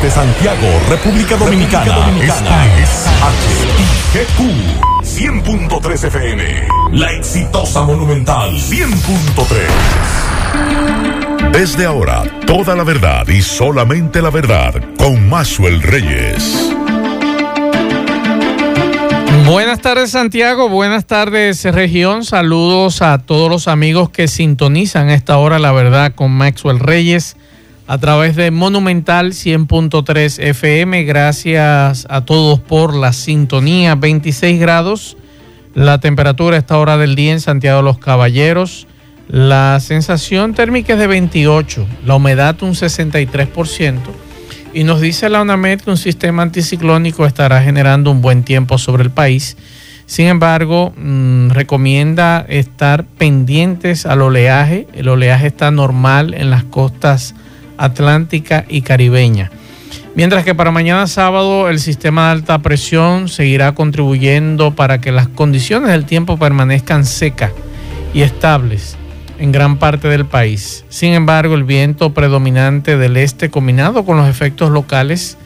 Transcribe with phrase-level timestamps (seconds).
[0.00, 2.08] Desde Santiago, República Dominicana.
[2.22, 3.04] Esta es
[4.14, 4.38] HIGQ
[5.02, 6.68] 100.3 FM.
[6.92, 11.50] La exitosa Monumental 100.3.
[11.50, 16.72] Desde ahora, toda la verdad y solamente la verdad con Maxwell Reyes.
[19.46, 25.38] Buenas tardes Santiago, buenas tardes región, saludos a todos los amigos que sintonizan a esta
[25.38, 27.36] hora la verdad con Maxwell Reyes
[27.88, 31.04] a través de Monumental 100.3 FM.
[31.04, 33.94] Gracias a todos por la sintonía.
[33.94, 35.16] 26 grados
[35.74, 38.86] la temperatura a esta hora del día en Santiago de los Caballeros.
[39.26, 44.00] La sensación térmica es de 28, la humedad un 63%.
[44.74, 49.02] Y nos dice la UNAMED que un sistema anticiclónico estará generando un buen tiempo sobre
[49.02, 49.56] el país.
[50.04, 54.86] Sin embargo, mmm, recomienda estar pendientes al oleaje.
[54.92, 57.34] El oleaje está normal en las costas
[57.78, 59.50] atlántica y caribeña.
[60.14, 65.28] Mientras que para mañana sábado el sistema de alta presión seguirá contribuyendo para que las
[65.28, 67.52] condiciones del tiempo permanezcan secas
[68.12, 68.96] y estables
[69.38, 70.84] en gran parte del país.
[70.88, 75.38] Sin embargo, el viento predominante del este combinado con los efectos locales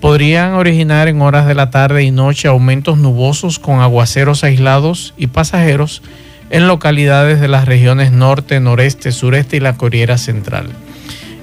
[0.00, 5.26] podrían originar en horas de la tarde y noche aumentos nubosos con aguaceros aislados y
[5.26, 6.02] pasajeros
[6.50, 10.68] en localidades de las regiones norte, noreste, sureste y la Corriera Central.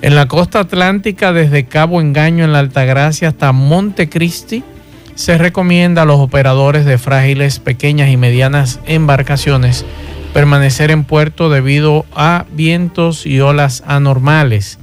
[0.06, 4.64] En la costa atlántica, desde Cabo Engaño en la Altagracia hasta Montecristi,
[5.16, 9.84] se recomienda a los operadores de frágiles, pequeñas y medianas embarcaciones
[10.32, 14.78] permanecer en puerto debido a vientos y olas anormales.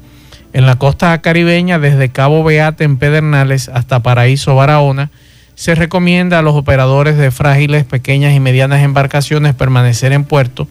[0.55, 5.13] En la costa caribeña, desde Cabo Beate en Pedernales hasta Paraíso Barahona,
[5.55, 10.67] se recomienda a los operadores de frágiles, pequeñas y medianas embarcaciones permanecer en puerto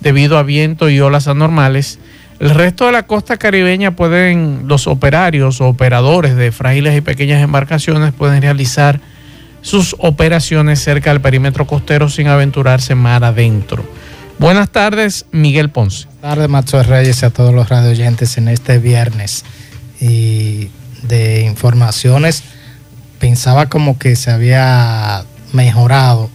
[0.00, 1.98] debido a vientos y olas anormales
[2.40, 7.42] el resto de la costa caribeña pueden, los operarios o operadores de frágiles y pequeñas
[7.42, 8.98] embarcaciones pueden realizar
[9.60, 13.84] sus operaciones cerca del perímetro costero sin aventurarse mar adentro.
[14.38, 16.06] Buenas tardes, Miguel Ponce.
[16.06, 19.44] Buenas tardes, Macho Reyes y a todos los radioyentes en este viernes.
[20.00, 20.70] Y
[21.02, 22.42] de informaciones,
[23.18, 26.30] pensaba como que se había mejorado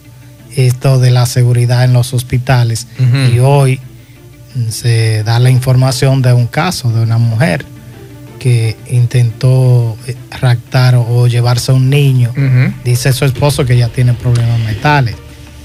[0.55, 3.33] esto de la seguridad en los hospitales uh -huh.
[3.33, 3.79] y hoy
[4.69, 7.65] se da la información de un caso de una mujer
[8.39, 9.97] que intentó
[10.39, 12.31] raptar o llevarse a un niño.
[12.35, 12.73] Uh -huh.
[12.83, 15.15] Dice su esposo que ya tiene problemas mentales.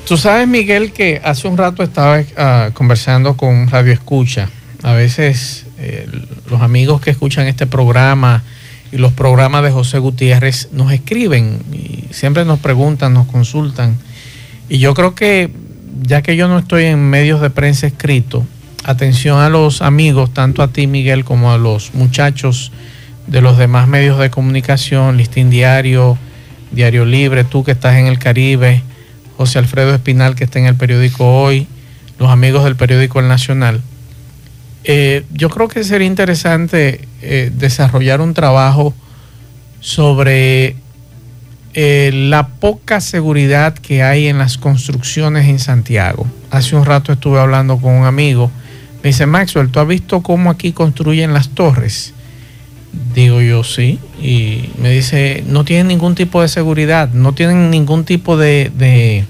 [0.07, 4.49] Tú sabes, Miguel, que hace un rato estaba uh, conversando con Radio Escucha.
[4.83, 6.09] A veces eh,
[6.51, 8.43] los amigos que escuchan este programa
[8.93, 13.97] y los programas de José Gutiérrez nos escriben y siempre nos preguntan, nos consultan.
[14.69, 15.51] Y yo creo que
[16.03, 18.45] ya que yo no estoy en medios de prensa escrito,
[18.85, 22.73] atención a los amigos, tanto a ti Miguel como a los muchachos
[23.27, 26.19] de los demás medios de comunicación, Listín Diario,
[26.73, 28.83] Diario Libre, tú que estás en el Caribe,
[29.37, 31.67] José Alfredo Espinal que está en el periódico Hoy,
[32.19, 33.81] los amigos del periódico El Nacional.
[34.85, 38.95] Eh, yo creo que sería interesante eh, desarrollar un trabajo
[39.81, 40.77] sobre
[41.75, 46.27] eh, la poca seguridad que hay en las construcciones en Santiago.
[46.51, 48.51] Hace un rato estuve hablando con un amigo
[49.03, 52.13] me dice, Maxwell, ¿tú has visto cómo aquí construyen las torres?
[53.15, 53.99] Digo yo, sí.
[54.21, 59.25] Y me dice, no tienen ningún tipo de seguridad, no tienen ningún tipo de, de,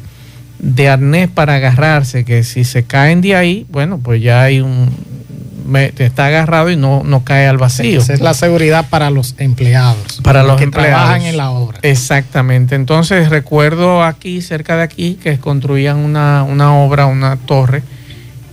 [0.58, 4.90] de arnés para agarrarse, que si se caen de ahí, bueno, pues ya hay un...
[5.66, 8.00] Me, está agarrado y no, no cae al vacío.
[8.00, 10.20] Esa es la seguridad para los empleados.
[10.24, 10.90] Para los que empleados.
[10.96, 11.78] trabajan en la obra.
[11.82, 12.74] Exactamente.
[12.74, 17.84] Entonces recuerdo aquí, cerca de aquí, que construían una, una obra, una torre,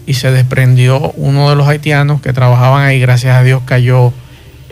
[0.07, 4.13] y se desprendió uno de los haitianos que trabajaban ahí, gracias a Dios cayó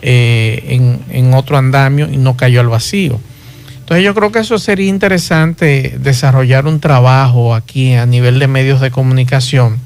[0.00, 0.80] eh,
[1.10, 3.20] en, otro andamio y no cayó al vacío.
[3.78, 8.80] Entonces yo creo que eso sería interesante desarrollar un trabajo aquí a nivel de medios
[8.80, 9.78] de comunicación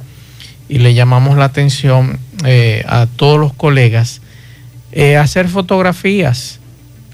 [0.69, 4.23] y le llamamos la atención eh, a todos los colegas,
[4.93, 6.61] eh, hacer fotografías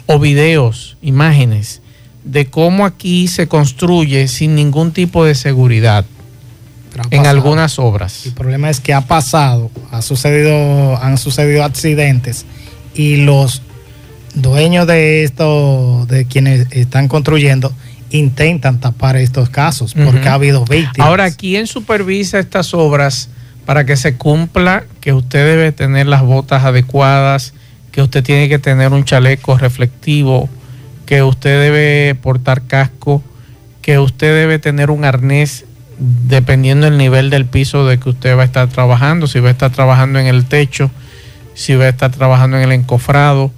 [0.05, 1.81] o videos, imágenes
[2.23, 6.05] de cómo aquí se construye sin ningún tipo de seguridad
[7.11, 8.27] en algunas obras.
[8.27, 12.47] El problema es que ha pasado, ha sucedido, han sucedido accidentes
[12.95, 13.63] y los
[14.35, 17.73] dueños de esto, de quienes están construyendo,
[18.11, 21.09] intentan tapar estos casos porque ha habido víctimas.
[21.09, 23.29] Ahora, ¿quién supervisa estas obras
[23.65, 27.53] para que se cumpla que usted debe tener las botas adecuadas,
[27.91, 30.49] que usted tiene que tener un chaleco reflectivo,
[31.05, 33.23] que usted debe portar casco,
[33.83, 35.65] que usted debe tener un arnés
[35.99, 39.53] dependiendo del nivel del piso de que usted va a estar trabajando, si va a
[39.53, 40.91] estar trabajando en el techo,
[41.55, 43.51] si va a estar trabajando en el encofrado,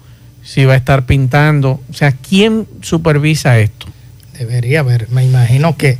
[0.43, 1.81] si va a estar pintando.
[1.91, 3.87] O sea, ¿quién supervisa esto?
[4.39, 5.99] Debería haber, me imagino que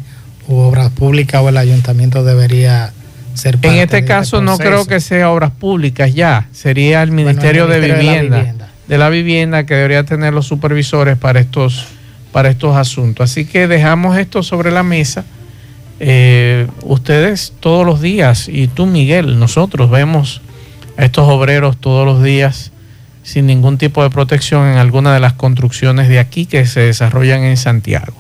[0.49, 2.93] Obras Públicas o el ayuntamiento debería
[3.35, 7.11] ser parte En este, este caso no creo que sea Obras Públicas ya, sería el
[7.11, 11.87] Ministerio, de, vivienda, de, la vivienda, que debería tener los supervisores para estos,
[12.33, 13.31] para estos asuntos.
[13.31, 15.25] Así que dejamos esto sobre la mesa.
[16.01, 20.41] Eh, ustedes todos los días y tú Miguel, nosotros vemos
[20.97, 22.71] a estos obreros todos los días
[23.23, 27.43] sin ningún tipo de protección en alguna de las construcciones de aquí que se desarrollan
[27.43, 28.15] en Santiago.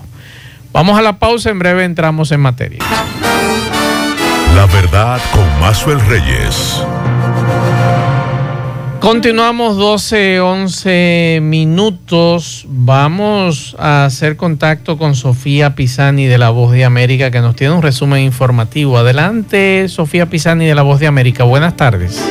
[0.73, 2.81] Vamos a la pausa, en breve entramos en materia.
[4.55, 6.83] La verdad con Mazuel Reyes.
[9.09, 12.67] Continuamos 12, 11 minutos.
[12.69, 17.73] Vamos a hacer contacto con Sofía Pisani de La Voz de América que nos tiene
[17.73, 18.99] un resumen informativo.
[18.99, 21.45] Adelante, Sofía Pisani de La Voz de América.
[21.45, 22.23] Buenas tardes.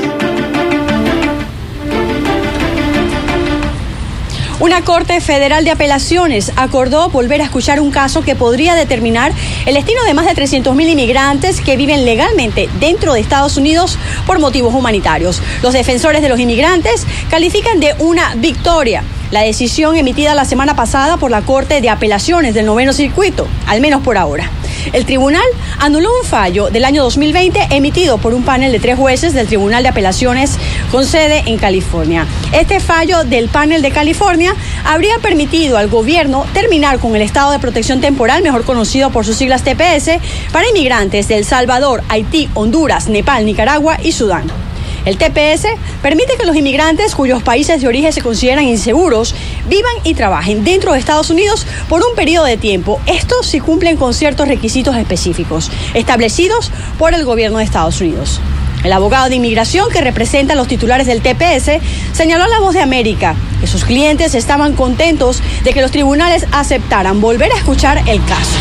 [4.60, 9.32] Una Corte Federal de Apelaciones acordó volver a escuchar un caso que podría determinar
[9.68, 14.40] el destino de más de 300.000 inmigrantes que viven legalmente dentro de Estados Unidos por
[14.40, 15.44] motivos humanitarios.
[15.62, 21.18] Los defensores de los inmigrantes califican de una victoria la decisión emitida la semana pasada
[21.18, 24.50] por la Corte de Apelaciones del Noveno Circuito, al menos por ahora.
[24.94, 25.44] El tribunal
[25.80, 29.84] anuló un fallo del año 2020 emitido por un panel de tres jueces del Tribunal
[29.84, 30.58] de Apelaciones
[30.92, 32.26] con sede en California.
[32.54, 37.60] Este fallo del panel de California habría permitido al gobierno terminar con el estado de
[37.60, 40.20] protección temporal, mejor conocido por sus siglas TPS,
[40.52, 44.67] para inmigrantes de El Salvador, Haití, Honduras, Nepal, Nicaragua y Sudán.
[45.08, 45.68] El TPS
[46.02, 49.34] permite que los inmigrantes cuyos países de origen se consideran inseguros
[49.70, 53.00] vivan y trabajen dentro de Estados Unidos por un periodo de tiempo.
[53.06, 58.42] Estos si cumplen con ciertos requisitos específicos establecidos por el gobierno de Estados Unidos.
[58.84, 61.82] El abogado de inmigración que representa a los titulares del TPS
[62.12, 66.46] señaló a la voz de América que sus clientes estaban contentos de que los tribunales
[66.52, 68.58] aceptaran volver a escuchar el caso.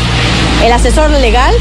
[0.63, 1.53] El asesor legal,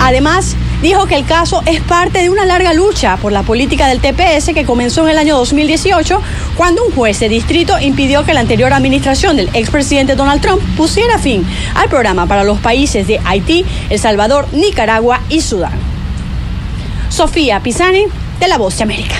[0.00, 4.00] además, dijo que el caso es parte de una larga lucha por la política del
[4.00, 6.20] TPS que comenzó en el año 2018
[6.56, 11.18] cuando un juez de distrito impidió que la anterior administración del expresidente Donald Trump pusiera
[11.18, 15.78] fin al programa para los países de Haití, El Salvador, Nicaragua y Sudán.
[17.08, 18.06] Sofía Pisani,
[18.38, 19.16] de La Voz de América.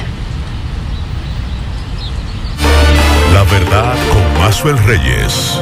[3.35, 5.61] La verdad con Mazuel Reyes.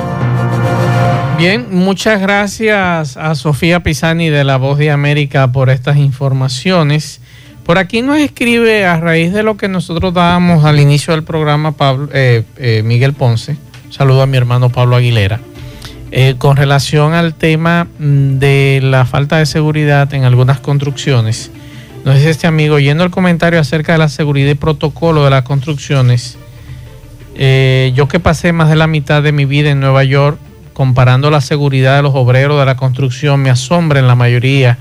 [1.38, 7.20] Bien, muchas gracias a Sofía Pisani de La Voz de América por estas informaciones.
[7.62, 11.70] Por aquí nos escribe a raíz de lo que nosotros dábamos al inicio del programa
[11.70, 13.56] Pablo, eh, eh, Miguel Ponce.
[13.88, 15.38] Saludo a mi hermano Pablo Aguilera.
[16.10, 21.52] Eh, con relación al tema mm, de la falta de seguridad en algunas construcciones.
[22.04, 25.44] Nos dice este amigo, yendo el comentario acerca de la seguridad y protocolo de las
[25.44, 26.36] construcciones,
[27.36, 30.40] yo que pasé más de la mitad de mi vida en Nueva York,
[30.78, 34.78] comparando la seguridad de los obreros de la construcción, me asombra en la mayoría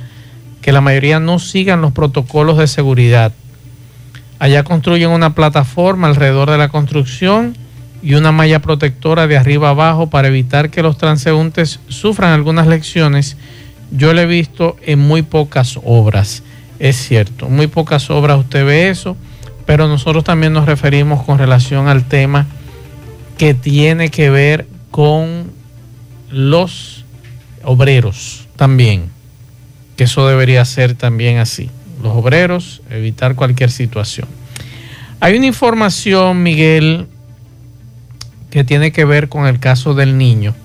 [0.61, 3.31] que la mayoría no sigan los protocolos de seguridad.
[4.37, 7.57] Allá construyen una plataforma alrededor de la construcción
[8.03, 13.35] y una malla protectora de arriba abajo para evitar que los transeúntes sufran algunas lecciones.
[13.89, 16.43] Yo lo he visto en muy pocas obras,
[16.77, 19.17] es cierto, muy pocas obras usted ve eso,
[19.65, 22.45] pero nosotros también nos referimos con relación al tema
[23.39, 25.56] que tiene que ver con
[26.29, 27.05] los
[27.63, 29.09] obreros también,
[29.95, 31.69] que eso debería ser también así.
[32.01, 34.27] Los obreros, evitar cualquier situación.
[35.19, 37.07] Hay una información, Miguel,
[38.51, 40.55] que tiene que ver con el caso del niño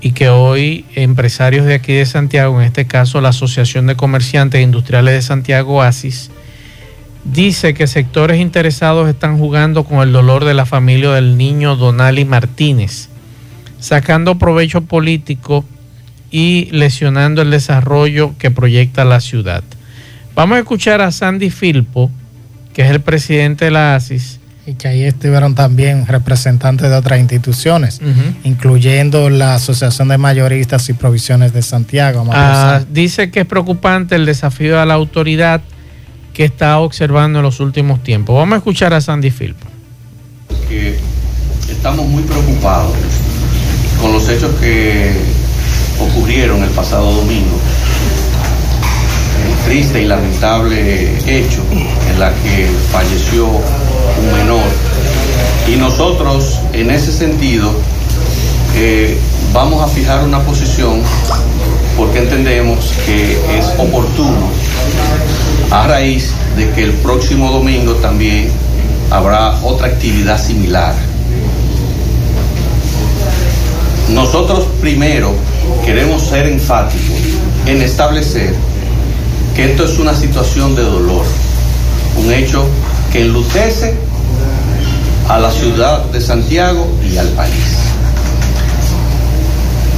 [0.00, 4.62] y que hoy empresarios de aquí de Santiago, en este caso la Asociación de Comerciantes
[4.62, 6.30] Industriales de Santiago, ASIS,
[7.24, 12.24] dice que sectores interesados están jugando con el dolor de la familia del niño Donali
[12.24, 13.08] Martínez
[13.86, 15.64] sacando provecho político
[16.30, 19.62] y lesionando el desarrollo que proyecta la ciudad.
[20.34, 22.10] Vamos a escuchar a Sandy Filpo,
[22.74, 24.40] que es el presidente de la ASIS.
[24.66, 28.00] Y que ahí estuvieron también representantes de otras instituciones,
[28.42, 32.28] incluyendo la Asociación de Mayoristas y Provisiones de Santiago.
[32.32, 35.60] Ah, dice que es preocupante el desafío a la autoridad
[36.32, 38.34] que está observando en los últimos tiempos.
[38.34, 39.68] Vamos a escuchar a Sandy Filpo
[40.68, 40.98] que
[41.70, 42.92] estamos muy preocupados
[44.00, 45.12] con los hechos que
[46.00, 47.56] ocurrieron el pasado domingo.
[49.46, 51.62] El triste y lamentable hecho
[52.10, 54.64] en la que falleció un menor.
[55.72, 57.72] Y nosotros, en ese sentido,
[58.76, 59.18] eh,
[59.52, 61.00] vamos a fijar una posición
[61.96, 64.48] porque entendemos que es oportuno
[65.70, 68.50] a raíz de que el próximo domingo también
[69.10, 70.94] habrá otra actividad similar.
[74.08, 75.32] Nosotros primero
[75.84, 77.18] queremos ser enfáticos
[77.66, 78.54] en establecer
[79.54, 81.24] que esto es una situación de dolor,
[82.16, 82.64] un hecho
[83.12, 83.94] que enlutece
[85.28, 87.78] a la ciudad de Santiago y al país.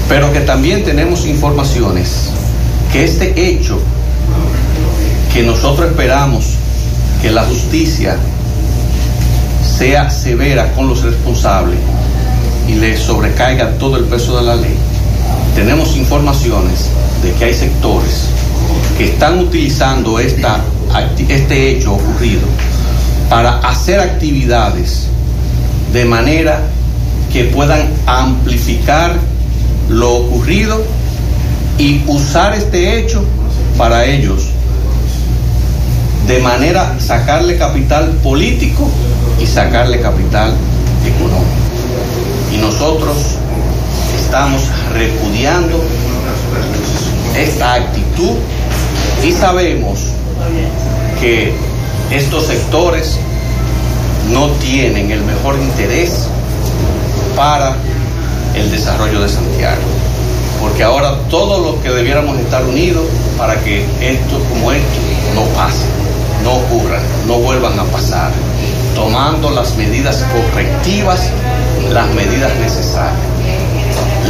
[0.09, 2.31] Pero que también tenemos informaciones
[2.91, 3.79] que este hecho
[5.35, 6.47] que nosotros esperamos
[7.21, 8.17] que la justicia
[9.79, 11.79] sea severa con los responsables
[12.69, 14.77] y le sobrecaiga todo el peso de la ley.
[15.55, 16.91] Tenemos informaciones
[17.23, 18.29] de que hay sectores
[18.97, 20.61] que están utilizando esta,
[21.29, 22.47] este hecho ocurrido
[23.29, 25.07] para hacer actividades
[25.93, 26.61] de manera
[27.33, 29.17] que puedan amplificar
[29.89, 30.83] lo ocurrido
[31.79, 33.25] y usar este hecho
[33.77, 34.49] para ellos
[36.27, 38.89] de manera sacarle capital político
[39.41, 40.53] y sacarle capital
[41.07, 41.58] económico.
[42.61, 43.17] Nosotros
[44.17, 44.63] estamos
[44.93, 45.83] repudiando
[47.37, 48.37] esta actitud
[49.25, 50.01] y sabemos
[51.21, 51.53] que
[52.11, 53.19] estos sectores
[54.33, 56.29] no tienen el mejor interés
[57.37, 57.77] para
[58.55, 59.83] el desarrollo de Santiago.
[60.61, 63.05] Porque ahora todos los que debiéramos estar unidos
[63.37, 64.99] para que esto como esto
[65.35, 65.87] no pase
[66.45, 68.31] no ocurran, no vuelvan a pasar,
[68.99, 71.21] tomando las medidas correctivas,
[71.93, 73.17] las medidas necesarias.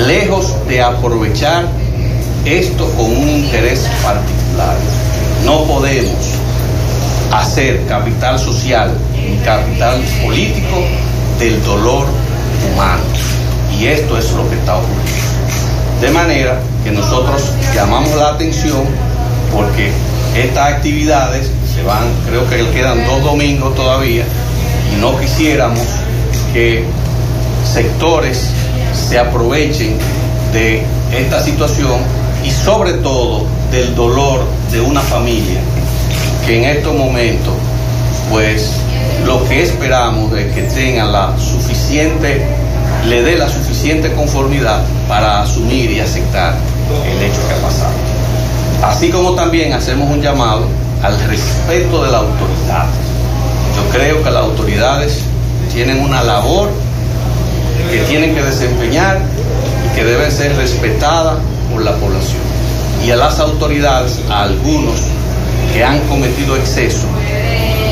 [0.06, 1.64] Lejos de aprovechar
[2.44, 4.76] esto con un interés particular.
[5.46, 6.14] No podemos
[7.32, 10.76] hacer capital social ni capital político
[11.38, 12.04] del dolor
[12.70, 13.02] humano.
[13.75, 16.02] Y esto es lo que está ocurriendo.
[16.02, 17.42] De manera que nosotros
[17.75, 18.84] llamamos la atención
[19.50, 19.90] porque
[20.37, 24.25] estas actividades se van, creo que quedan dos domingos todavía,
[25.00, 25.87] no quisiéramos
[26.52, 26.85] que
[27.64, 28.50] sectores
[28.92, 29.97] se aprovechen
[30.52, 32.00] de esta situación
[32.45, 35.61] y sobre todo del dolor de una familia
[36.47, 37.52] que en estos momentos,
[38.30, 38.71] pues
[39.26, 42.47] lo que esperamos es que tengan la suficiente,
[43.07, 46.54] le dé la suficiente conformidad para asumir y aceptar
[47.04, 47.92] el hecho que ha pasado.
[48.83, 50.66] Así como también hacemos un llamado
[51.02, 52.87] al respeto de la autoridad.
[53.78, 55.20] Yo creo que las autoridades
[55.73, 56.68] tienen una labor
[57.92, 59.20] que tienen que desempeñar
[59.87, 61.38] y que deben ser respetadas
[61.73, 62.40] por la población.
[63.06, 64.97] Y a las autoridades, a algunos
[65.73, 67.06] que han cometido exceso,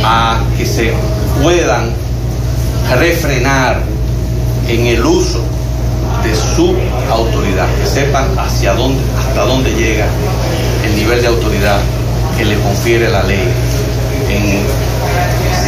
[0.04, 0.92] a que se
[1.40, 1.92] puedan
[2.98, 3.80] refrenar
[4.68, 5.40] en el uso
[6.24, 6.74] de su
[7.08, 10.06] autoridad, que sepan hacia dónde, hasta dónde llega
[10.84, 11.78] el nivel de autoridad
[12.36, 13.44] que le confiere la ley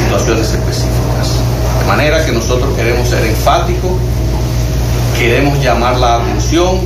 [0.09, 1.37] situaciones específicas.
[1.81, 3.93] De manera que nosotros queremos ser enfáticos,
[5.19, 6.81] queremos llamar la atención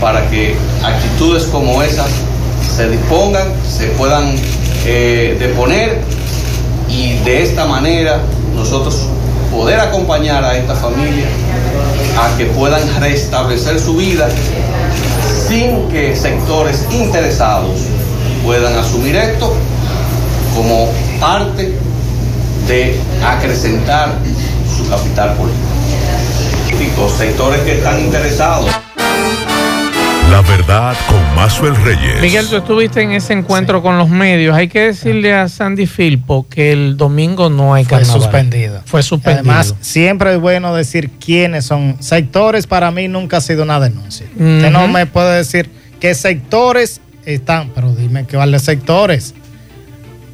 [0.00, 2.08] para que actitudes como esas
[2.76, 4.34] se dispongan, se puedan
[4.84, 6.00] eh, deponer
[6.88, 8.20] y de esta manera
[8.56, 9.06] nosotros
[9.52, 11.26] poder acompañar a esta familia
[12.18, 14.28] a que puedan restablecer su vida
[15.46, 17.78] sin que sectores interesados
[18.44, 19.54] puedan asumir esto
[20.56, 20.88] como
[21.20, 21.85] parte
[22.66, 24.14] de acrecentar
[24.76, 27.08] su capital político.
[27.16, 28.70] Sectores que están interesados.
[30.30, 32.20] La verdad con Mazuel Reyes.
[32.20, 34.54] Miguel, tú estuviste en ese encuentro con los medios.
[34.56, 38.20] Hay que decirle a Sandy Filpo que el domingo no hay Fue carnaval.
[38.22, 38.82] suspendido.
[38.84, 39.40] Fue suspendido.
[39.52, 41.96] Además, siempre es bueno decir quiénes son.
[42.00, 44.26] Sectores para mí nunca ha sido una denuncia.
[44.32, 45.70] Usted no me puede decir
[46.00, 49.34] qué sectores están, pero dime qué vale sectores.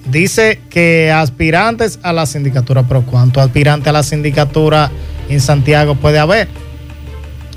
[0.06, 4.90] Dice que aspirantes a la sindicatura, pero ¿cuántos aspirantes a la sindicatura
[5.28, 6.48] en Santiago puede haber?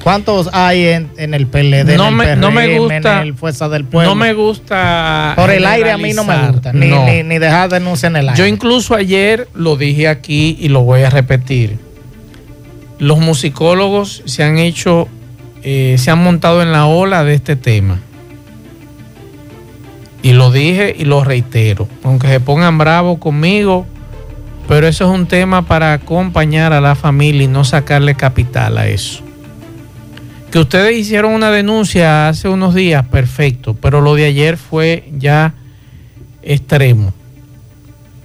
[0.03, 3.67] ¿Cuántos hay en, en el PLD, No en me- no me gusta- en el Fuerza
[3.69, 4.11] del Pueblo?
[4.11, 5.33] no me gusta.
[5.35, 7.05] Por el aire a mí no me gusta, ni, No.
[7.07, 8.37] ni, ni dejar denuncia en el aire.
[8.37, 11.79] Yo incluso ayer lo dije aquí y lo voy a repetir.
[12.99, 15.07] Los musicólogos se han hecho,
[15.63, 17.99] eh, se han montado en la ola de este tema.
[20.25, 21.87] Y lo dije y lo reitero.
[22.03, 23.85] Aunque se pongan bravos conmigo
[24.67, 28.87] Pero eso es un tema para acompañar a la familia y no sacarle capital a
[28.87, 29.21] eso.
[30.49, 35.53] Que ustedes hicieron una denuncia hace unos días, perfecto, pero lo de ayer fue ya
[36.41, 37.13] extremo.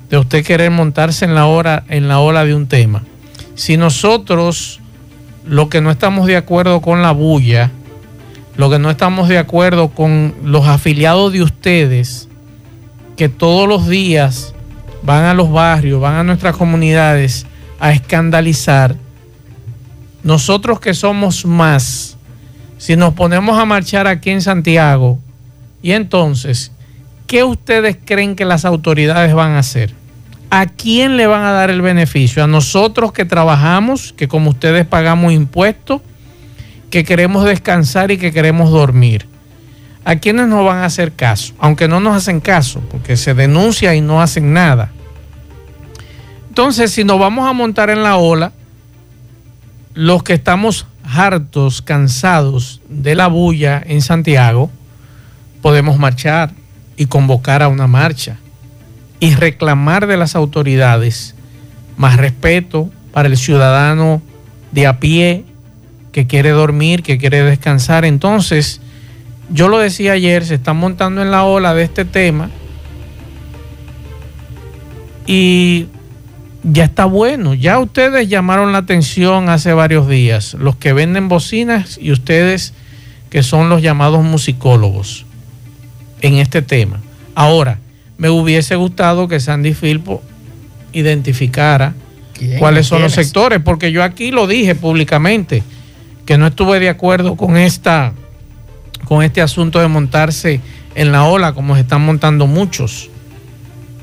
[0.08, 3.02] De usted querer montarse en la, hora, en la ola de un tema.
[3.56, 4.80] Si nosotros
[5.44, 7.70] lo que no estamos de acuerdo con la bulla,
[8.60, 12.28] lo que no estamos de acuerdo con los afiliados de ustedes,
[13.16, 14.52] que todos los días
[15.02, 17.46] van a los barrios, van a nuestras comunidades
[17.78, 18.96] a escandalizar,
[20.22, 22.18] nosotros que somos más,
[22.76, 25.18] si nos ponemos a marchar aquí en Santiago,
[25.80, 26.70] y entonces,
[27.26, 29.94] ¿qué ustedes creen que las autoridades van a hacer?
[30.50, 32.44] ¿A quién le van a dar el beneficio?
[32.44, 36.02] A nosotros que trabajamos, que como ustedes pagamos impuestos,
[36.90, 39.26] que queremos descansar y que queremos dormir.
[40.04, 41.54] ¿A quiénes nos van a hacer caso?
[41.58, 44.90] Aunque no nos hacen caso, porque se denuncia y no hacen nada.
[46.48, 48.52] Entonces, si nos vamos a montar en la ola,
[49.94, 54.70] los que estamos hartos, cansados de la bulla en Santiago,
[55.62, 56.52] podemos marchar
[56.96, 58.36] y convocar a una marcha
[59.20, 61.34] y reclamar de las autoridades
[61.96, 64.22] más respeto para el ciudadano
[64.72, 65.44] de a pie
[66.12, 68.04] que quiere dormir, que quiere descansar.
[68.04, 68.80] Entonces,
[69.50, 72.50] yo lo decía ayer, se están montando en la ola de este tema
[75.26, 75.86] y
[76.62, 77.54] ya está bueno.
[77.54, 82.74] Ya ustedes llamaron la atención hace varios días, los que venden bocinas y ustedes
[83.30, 85.24] que son los llamados musicólogos
[86.20, 87.00] en este tema.
[87.34, 87.78] Ahora,
[88.18, 90.22] me hubiese gustado que Sandy Filpo
[90.92, 91.94] identificara
[92.58, 95.62] cuáles son los sectores, porque yo aquí lo dije públicamente,
[96.24, 98.12] que no estuve de acuerdo con esta
[99.04, 100.60] con este asunto de montarse
[100.94, 103.10] en la ola como se están montando muchos.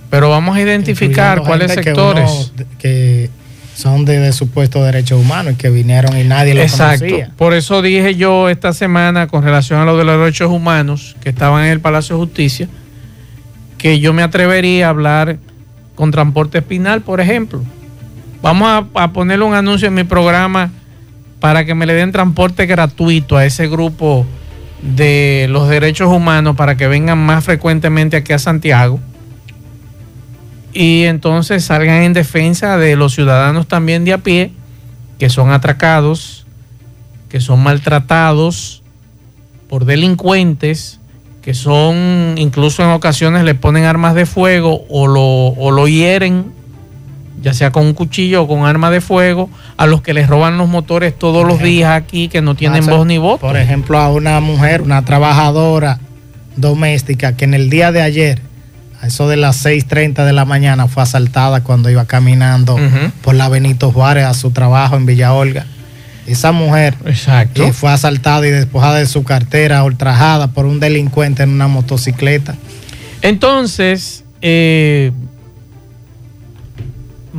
[0.10, 3.30] Pero vamos a identificar cuáles sectores que,
[3.76, 7.16] son de, supuesto derechos humanos y que vinieron y nadie los Exacto.
[7.38, 11.30] Por eso dije yo esta semana con relación a lo de los derechos humanos que
[11.30, 12.70] estaban en el Palacio de Justicia
[13.78, 15.38] que yo me atrevería a hablar
[15.96, 17.62] con Transporte Espinal, por ejemplo.
[18.42, 20.72] Vamos a, a ponerle un anuncio en mi programa
[21.40, 24.26] para que me le den transporte gratuito a ese grupo
[24.82, 29.00] de los derechos humanos para que vengan más frecuentemente aquí a Santiago
[30.74, 34.52] y entonces salgan en defensa de los ciudadanos también de a pie
[35.18, 36.46] que son atracados,
[37.30, 38.84] que son maltratados
[39.68, 41.00] por delincuentes,
[41.42, 46.54] que son incluso en ocasiones le ponen armas de fuego o lo, o lo hieren
[47.42, 50.58] ya sea con un cuchillo o con arma de fuego, a los que les roban
[50.58, 53.42] los motores todos los días aquí, que no tienen voz ni voto.
[53.42, 56.00] Por ejemplo, a una mujer, una trabajadora
[56.56, 58.42] doméstica, que en el día de ayer,
[59.02, 62.78] a eso de las 6.30 de la mañana, fue asaltada cuando iba caminando
[63.22, 65.66] por la Benito Juárez a su trabajo en Villa Olga.
[66.26, 66.96] Esa mujer
[67.54, 72.56] que fue asaltada y despojada de su cartera, ultrajada por un delincuente en una motocicleta.
[73.22, 75.12] Entonces, eh,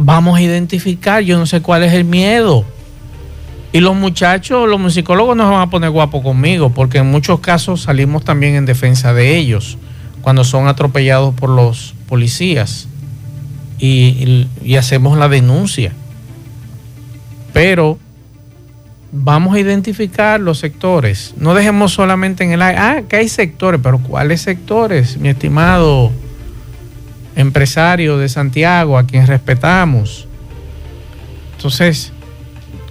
[0.01, 2.65] vamos a identificar, yo no sé cuál es el miedo.
[3.73, 7.41] Y los muchachos, los musicólogos no se van a poner guapos conmigo, porque en muchos
[7.41, 9.77] casos salimos también en defensa de ellos,
[10.23, 12.89] cuando son atropellados por los policías
[13.79, 14.47] y,
[14.79, 15.93] hacemos la denuncia.
[17.53, 17.99] Pero
[19.11, 21.35] vamos a identificar los sectores.
[21.39, 22.79] No dejemos solamente en el aire.
[22.81, 26.13] Ah, que hay sectores, pero ¿cuáles sectores, mi estimado?
[27.38, 30.27] Empresario de Santiago, a quien respetamos.
[31.57, 32.12] Entonces,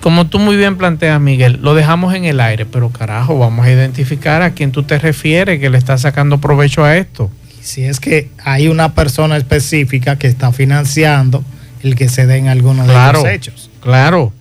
[0.02, 3.72] como tú muy bien planteas, Miguel, lo dejamos en el aire, pero carajo, vamos a
[3.72, 7.30] identificar a quién tú te refieres que le está sacando provecho a esto.
[7.62, 11.44] Si es que hay una persona específica que está financiando
[11.84, 13.70] el que se den algunos de los hechos.
[13.82, 14.32] Claro.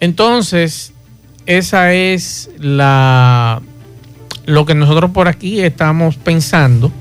[0.00, 0.92] Entonces,
[1.46, 3.62] esa es la
[4.44, 6.92] lo que nosotros por aquí estamos pensando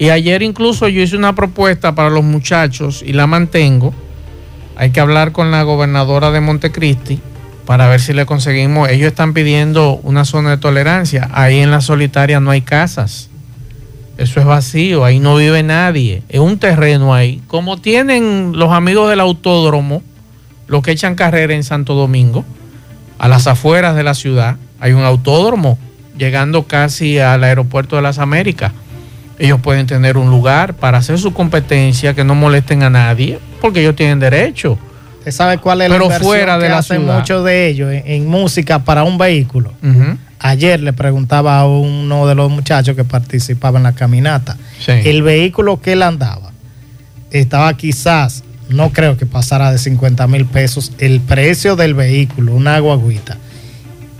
[0.00, 3.92] y ayer incluso yo hice una propuesta para los muchachos y la mantengo.
[4.74, 7.20] Hay que hablar con la gobernadora de Montecristi
[7.66, 8.88] para ver si le conseguimos.
[8.88, 11.28] Ellos están pidiendo una zona de tolerancia.
[11.34, 13.28] Ahí en la solitaria no hay casas.
[14.16, 16.22] Eso es vacío, ahí no vive nadie.
[16.30, 17.42] Es un terreno ahí.
[17.46, 20.02] Como tienen los amigos del autódromo,
[20.66, 22.46] los que echan carrera en Santo Domingo,
[23.18, 25.78] a las afueras de la ciudad, hay un autódromo
[26.16, 28.72] llegando casi al aeropuerto de las Américas
[29.40, 33.80] ellos pueden tener un lugar para hacer su competencia, que no molesten a nadie, porque
[33.80, 34.78] ellos tienen derecho.
[35.18, 38.26] ¿Usted sabe cuál es la Pero fuera de que la hacen muchos de ellos en,
[38.26, 39.72] música para un vehículo?
[40.38, 45.80] Ayer le preguntaba a uno de los muchachos que participaba en la caminata, el vehículo
[45.80, 46.52] que él andaba
[47.30, 52.78] estaba quizás no creo que pasara de 50 mil pesos el precio del vehículo, una
[52.78, 53.36] guaguita.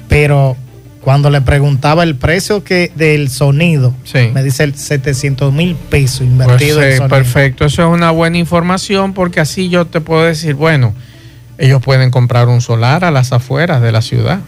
[0.08, 0.56] Pero
[1.00, 3.94] cuando le preguntaba el precio que del sonido,
[4.34, 7.16] me dice 700 mil pesos invertido pues, en sonido.
[7.16, 10.94] Perfecto, eso es una buena información porque así yo te puedo decir, bueno,
[11.56, 14.40] ellos pueden comprar un solar a las afueras de la ciudad,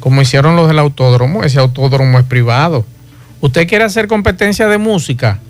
[0.00, 2.86] como hicieron los del autódromo, ese autódromo es privado.
[3.40, 5.40] Usted quiere hacer competencia de música,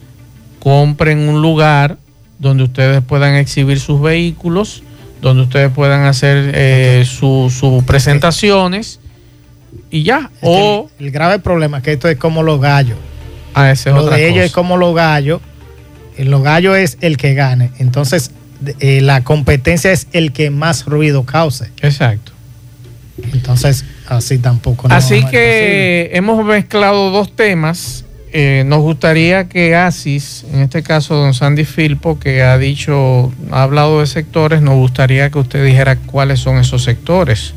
[0.59, 1.97] compren un lugar
[2.41, 4.83] donde ustedes puedan exhibir sus vehículos,
[5.23, 8.99] donde ustedes puedan hacer eh, sus presentaciones
[9.91, 10.31] y ya.
[10.43, 12.99] o el, grave problema es que esto es como los gallos.
[13.55, 15.41] Ah, ese Lo de ellos es como los gallos.
[16.19, 17.71] Los gallos es el que gane.
[17.79, 18.33] Entonces,
[18.81, 21.71] eh, la competencia es el que más ruido cause.
[21.81, 22.33] Exacto.
[23.33, 24.89] Entonces, así tampoco.
[24.91, 28.05] así que hemos mezclado dos temas.
[28.37, 33.63] Eh, nos gustaría que ASIS, en este caso don Sandy Filpo, que ha dicho, ha
[33.63, 37.55] hablado de sectores, nos gustaría que usted dijera cuáles son esos sectores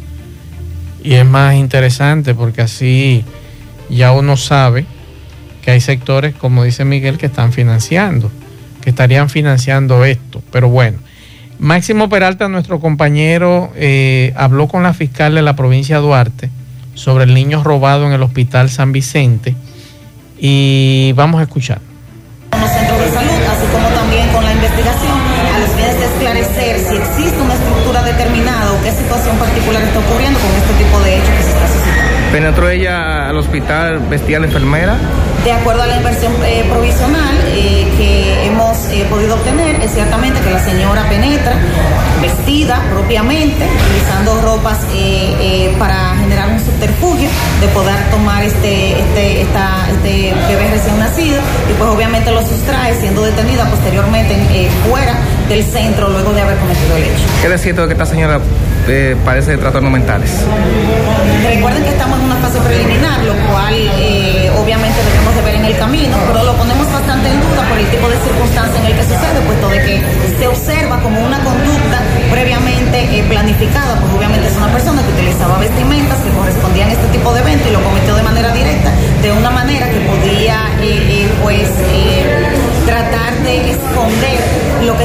[1.08, 3.24] y es más interesante porque así
[3.89, 4.86] ya uno sabe
[5.62, 8.30] que hay sectores, como dice Miguel, que están financiando,
[8.82, 10.43] que estarían financiando esto.
[10.52, 10.98] Pero bueno,
[11.60, 16.50] Máximo Peralta, nuestro compañero, eh, habló con la fiscal de la provincia de Duarte
[16.93, 19.56] sobre el niño robado en el hospital San Vicente
[20.38, 21.87] y vamos a escuchar.
[28.88, 32.32] Qué situación particular está ocurriendo con este tipo de hechos que se está suscitando.
[32.32, 34.95] ¿Penetró ella al hospital vestida de enfermera?
[35.43, 40.39] De acuerdo a la inversión eh, provisional eh, que hemos eh, podido obtener, es ciertamente
[40.39, 41.56] que la señora penetra
[42.21, 44.78] vestida propiamente, utilizando ropas
[45.78, 51.73] para generar un subterfugio de poder tomar este, este, esta, este bebé recién nacido y
[51.73, 55.13] pues obviamente lo sustrae siendo detenida posteriormente fuera
[55.50, 57.24] del centro luego de haber cometido el hecho.
[57.42, 58.40] ¿Qué es cierto de que esta señora
[59.26, 60.32] padece de trastornos mentales?
[61.44, 63.76] Recuerden que estamos en una fase preliminar, lo cual
[64.60, 67.88] obviamente debemos de ver en el camino, pero lo ponemos bastante en duda por el
[67.88, 70.02] tipo de circunstancia en el que sucede, puesto de que
[70.38, 72.00] se observa como una conducta
[72.32, 77.08] previamente eh, planificada, pues obviamente es una persona que utilizaba vestimentas que correspondían a este
[77.08, 80.66] tipo de evento y lo cometió de manera directa, de una manera que podía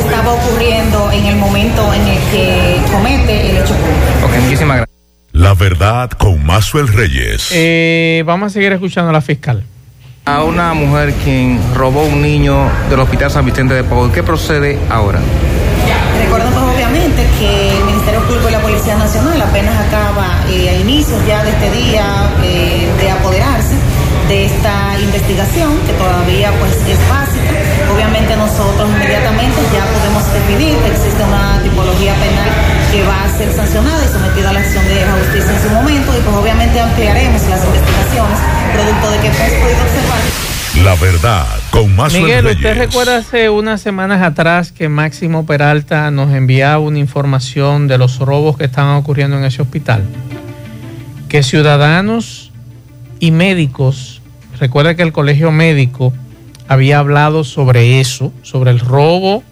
[0.05, 4.27] estaba ocurriendo en el momento en el que comete el hecho público.
[4.27, 4.99] Ok, muchísimas gracias.
[5.33, 7.53] La verdad con Mazuel Reyes.
[8.27, 9.65] vamos a seguir escuchando a la fiscal
[10.25, 14.12] a una mujer quien robó un niño del Hospital San Vicente de Paul.
[14.12, 15.21] ¿Qué procede ahora?
[16.19, 20.75] Recordemos pues, obviamente que el Ministerio Público y la Policía Nacional apenas acaba eh, a
[20.75, 23.75] inicios ya de este día eh, de apoderarse
[24.29, 27.52] de esta investigación que todavía pues es básica.
[27.90, 32.51] Obviamente nosotros inmediatamente ya podemos definir que existe una tipología penal
[32.92, 35.71] que va a ser sancionada y sometida a la acción de la justicia en su
[35.71, 38.38] momento y pues obviamente ampliaremos las investigaciones
[38.73, 40.53] producto de que hemos podido observar.
[40.85, 46.33] La verdad, con más Miguel, ¿usted recuerda hace unas semanas atrás que Máximo Peralta nos
[46.33, 50.03] enviaba una información de los robos que estaban ocurriendo en ese hospital?
[51.29, 52.53] Que ciudadanos
[53.21, 54.23] y médicos,
[54.59, 56.12] recuerda que el colegio médico
[56.73, 59.43] había hablado sobre eso, sobre el robo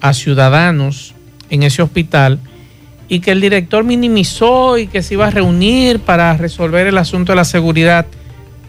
[0.00, 1.14] a ciudadanos
[1.50, 2.38] en ese hospital
[3.08, 7.32] y que el director minimizó y que se iba a reunir para resolver el asunto
[7.32, 8.06] de la seguridad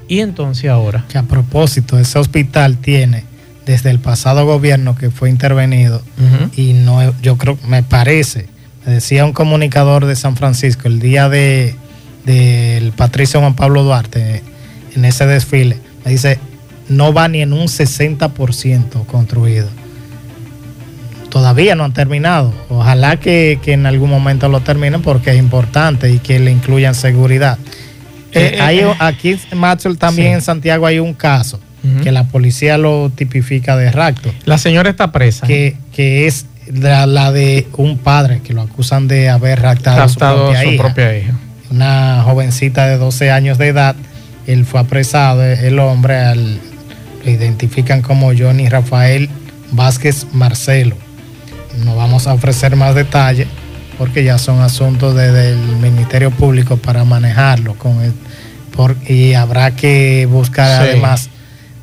[0.08, 1.06] y entonces ahora.
[1.10, 3.24] Que a propósito, ese hospital tiene
[3.66, 6.02] desde el pasado gobierno que fue intervenido
[6.56, 8.48] y no, yo creo, me parece,
[8.86, 11.76] me decía un comunicador de San Francisco el día de
[12.26, 14.44] del Patricio Juan Pablo Duarte
[14.96, 16.40] en ese desfile, me dice,
[16.90, 19.68] no va ni en un 60% construido.
[21.30, 22.54] Todavía no han terminado.
[22.70, 26.96] Ojalá que, que en algún momento lo terminen porque es importante y que le incluyan
[26.96, 27.58] seguridad.
[28.32, 31.60] Eh, hay, eh, aquí, Maxwell, también en Santiago hay un caso
[32.02, 34.34] que la policía lo tipifica de rapto.
[34.46, 35.46] La señora está presa.
[35.46, 40.18] Que, que es la, de un padre que lo acusan de haber raptado, a su,
[40.18, 41.38] propia, hija.
[41.70, 43.96] Una jovencita de 12 años de edad.
[44.48, 46.60] Él fue apresado, el hombre, al,
[47.26, 49.30] lo identifican como Johnny Rafael
[49.72, 50.96] Vázquez Marcelo.
[51.84, 53.48] No vamos a ofrecer más detalles
[53.98, 58.14] porque ya son asuntos del Ministerio Público para manejarlo con el,
[59.08, 61.30] y habrá que buscar además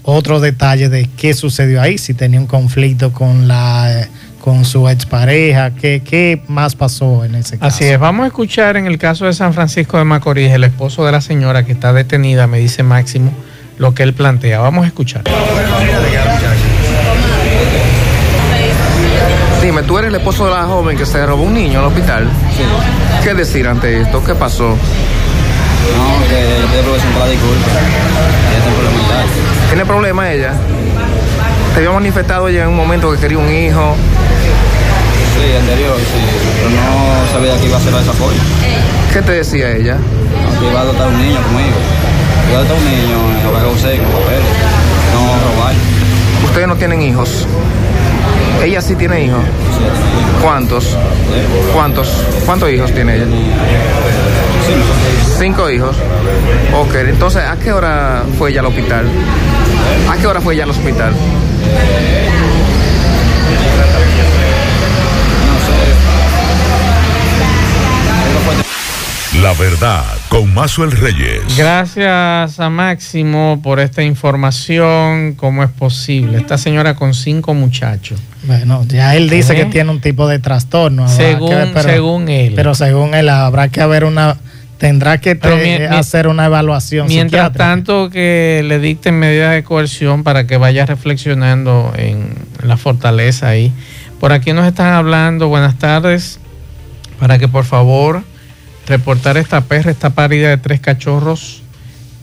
[0.03, 4.09] otros detalles de qué sucedió ahí, si tenía un conflicto con la
[4.41, 7.77] con su expareja, qué, qué más pasó en ese caso.
[7.77, 11.07] Así es, vamos a escuchar en el caso de San Francisco de Macorís, el esposo
[11.07, 13.31] de la señora que está detenida, me dice Máximo,
[13.83, 14.61] lo que él plantea.
[14.61, 15.25] Vamos a escuchar.
[19.61, 22.29] Dime, tú eres el esposo de la joven que se robó un niño al hospital.
[22.57, 22.63] Sí.
[23.25, 24.23] ¿Qué decir ante esto?
[24.25, 24.69] ¿Qué pasó?
[24.69, 24.77] No,
[26.29, 27.71] que yo pido profesión para la disculpa.
[28.51, 29.31] Ella tiene problemas mentales.
[29.69, 30.53] ¿Tiene problema ella?
[31.73, 33.97] ¿Te había manifestado ella en un momento que quería un hijo?
[35.35, 36.21] Sí, anterior, sí.
[36.57, 38.39] Pero no sabía que iba a hacer esa apoyo.
[39.13, 39.97] ¿Qué te decía ella?
[40.61, 42.12] Que iba a adoptar un niño conmigo.
[42.51, 44.45] Iba a un niño en hogar José, con papeles.
[45.13, 45.21] No
[45.57, 45.75] robar.
[46.45, 47.47] Ustedes no tienen hijos.
[48.63, 49.43] Ella sí tiene hijos.
[50.43, 50.97] ¿Cuántos?
[51.73, 52.09] ¿Cuántos?
[52.47, 53.27] ¿Cuántos hijos tiene ella?
[54.67, 55.39] Cinco.
[55.39, 55.97] Cinco hijos.
[56.79, 59.07] Ok, entonces, ¿a qué hora fue ella al hospital?
[60.11, 61.13] ¿A qué hora fue ella al hospital?
[61.13, 61.19] No
[65.67, 66.32] sé.
[69.41, 71.57] La verdad con Mazuel Reyes.
[71.57, 75.33] Gracias a Máximo por esta información.
[75.37, 76.37] ¿Cómo es posible?
[76.39, 78.21] Esta señora con cinco muchachos.
[78.45, 79.57] Bueno, ya él dice ¿Eh?
[79.57, 81.09] que tiene un tipo de trastorno.
[81.09, 82.53] Según- ver, pero, según él.
[82.55, 84.37] Pero según él, habrá que haber una.
[84.77, 87.07] Tendrá que te- hacer una evaluación.
[87.07, 93.49] Mientras tanto que le dicten medidas de coerción para que vaya reflexionando en la fortaleza
[93.49, 93.73] ahí.
[94.21, 96.39] Por aquí nos están hablando, buenas tardes,
[97.21, 98.23] para que por favor
[98.97, 101.63] reportar esta perra, está parida de tres cachorros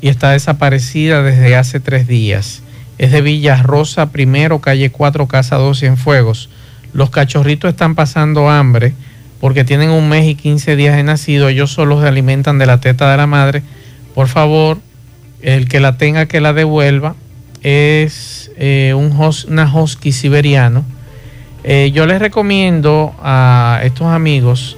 [0.01, 2.62] y está desaparecida desde hace tres días.
[2.99, 6.49] Es de Villa Rosa primero, calle 4, casa 2 Cienfuegos.
[6.93, 8.93] Los cachorritos están pasando hambre
[9.39, 11.49] porque tienen un mes y 15 días de nacido.
[11.49, 13.63] Ellos solo se alimentan de la teta de la madre.
[14.13, 14.77] Por favor,
[15.41, 17.15] el que la tenga que la devuelva
[17.63, 20.86] es eh, un hus- una husky siberiano.
[21.63, 24.77] Eh, yo les recomiendo a estos amigos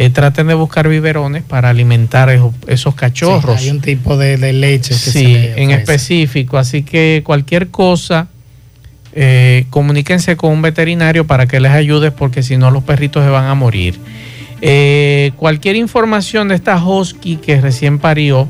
[0.00, 3.60] eh, traten de buscar biberones para alimentar esos, esos cachorros.
[3.60, 6.56] Sí, hay un tipo de, de leche que se Sí, le en específico.
[6.56, 8.28] Así que cualquier cosa,
[9.12, 13.28] eh, comuníquense con un veterinario para que les ayude porque si no los perritos se
[13.28, 14.00] van a morir.
[14.62, 18.48] Eh, cualquier información de esta husky que recién parió,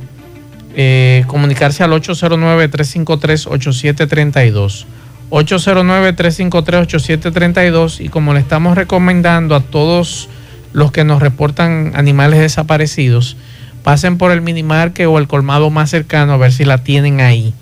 [0.76, 4.86] eh, comunicarse al 809-353-8732.
[5.30, 10.28] 809-353-8732 y como le estamos recomendando a todos
[10.72, 13.36] los que nos reportan animales desaparecidos,
[13.82, 17.54] pasen por el minimarque o el colmado más cercano a ver si la tienen ahí.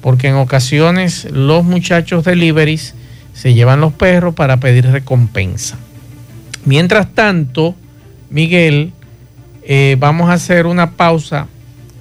[0.00, 2.94] Porque en ocasiones los muchachos deliveries
[3.34, 5.76] se llevan los perros para pedir recompensa.
[6.64, 7.74] Mientras tanto,
[8.30, 8.92] Miguel,
[9.62, 11.46] eh, vamos a hacer una pausa.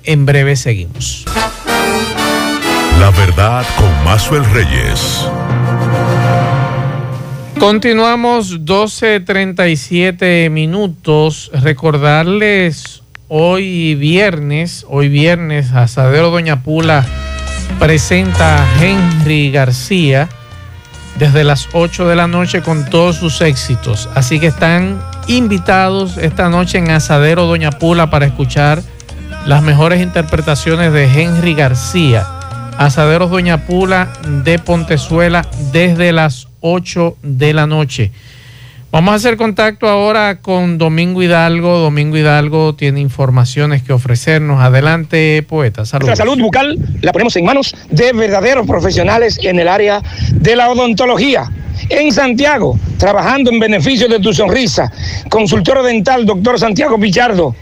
[0.04, 1.26] En breve seguimos.
[3.00, 5.28] La verdad con Mazuel Reyes.
[7.62, 11.52] Continuamos 12.37 minutos.
[11.54, 17.06] Recordarles hoy viernes, hoy viernes, Asadero Doña Pula
[17.78, 20.28] presenta a Henry García
[21.20, 24.10] desde las 8 de la noche con todos sus éxitos.
[24.16, 28.82] Así que están invitados esta noche en Asadero Doña Pula para escuchar
[29.46, 32.26] las mejores interpretaciones de Henry García.
[32.80, 34.12] Asaderos Doña Pula
[34.44, 38.12] de Pontezuela desde las 8 de la noche.
[38.92, 41.80] Vamos a hacer contacto ahora con Domingo Hidalgo.
[41.80, 44.62] Domingo Hidalgo tiene informaciones que ofrecernos.
[44.62, 45.86] Adelante, poeta.
[45.86, 46.10] Saludos.
[46.10, 50.02] Nuestra salud bucal la ponemos en manos de verdaderos profesionales en el área
[50.34, 51.50] de la odontología.
[51.88, 54.92] En Santiago, trabajando en beneficio de tu sonrisa.
[55.30, 57.56] Consultor dental, doctor Santiago Pichardo.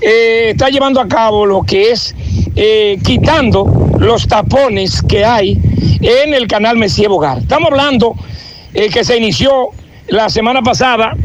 [0.00, 2.14] eh, está llevando a cabo lo que es
[2.54, 5.58] eh, quitando los tapones que hay
[6.00, 7.38] en el canal Messier Bogar.
[7.38, 8.14] Estamos hablando
[8.72, 9.70] eh, que se inició
[10.06, 11.16] la semana pasada,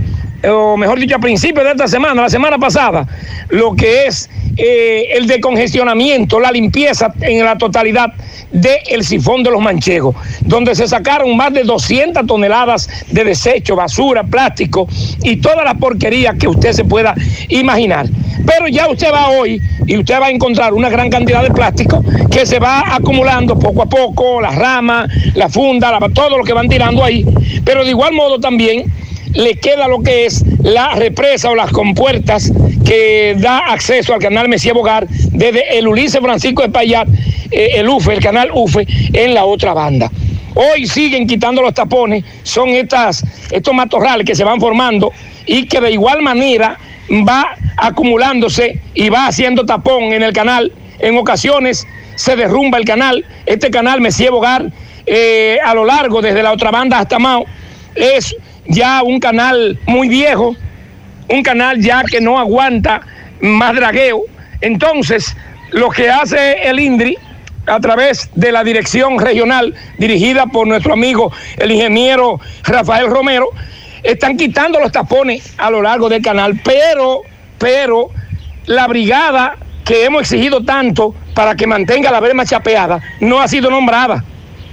[0.49, 3.07] o mejor dicho, a principios de esta semana, la semana pasada,
[3.49, 8.13] lo que es eh, el decongestionamiento, la limpieza en la totalidad
[8.53, 14.23] del sifón de los manchegos, donde se sacaron más de 200 toneladas de desecho, basura,
[14.23, 14.87] plástico
[15.23, 17.15] y toda la porquería que usted se pueda
[17.49, 18.07] imaginar.
[18.45, 22.03] Pero ya usted va hoy y usted va a encontrar una gran cantidad de plástico
[22.29, 26.53] que se va acumulando poco a poco, las ramas, la funda, la- todo lo que
[26.53, 27.25] van tirando ahí.
[27.65, 28.83] Pero de igual modo también
[29.33, 32.51] le queda lo que es la represa o las compuertas
[32.85, 37.07] que da acceso al canal Mesía Bogar desde el Ulises Francisco Espaillat,
[37.51, 40.11] eh, el UFE, el canal UFE, en la otra banda.
[40.55, 45.11] Hoy siguen quitando los tapones, son estas, estos matorrales que se van formando
[45.45, 46.77] y que de igual manera
[47.27, 50.71] va acumulándose y va haciendo tapón en el canal.
[50.99, 53.25] En ocasiones se derrumba el canal.
[53.47, 54.71] Este canal Mesía Bogar,
[55.07, 57.45] eh, a lo largo, desde la otra banda hasta Mao,
[57.95, 58.35] es
[58.67, 60.55] ya un canal muy viejo,
[61.29, 63.01] un canal ya que no aguanta
[63.41, 64.21] más dragueo.
[64.61, 65.35] Entonces,
[65.71, 67.17] lo que hace el INDRI
[67.65, 73.49] a través de la dirección regional dirigida por nuestro amigo el ingeniero Rafael Romero,
[74.03, 77.21] están quitando los tapones a lo largo del canal, pero,
[77.57, 78.09] pero
[78.65, 83.69] la brigada que hemos exigido tanto para que mantenga la verma chapeada no ha sido
[83.69, 84.23] nombrada.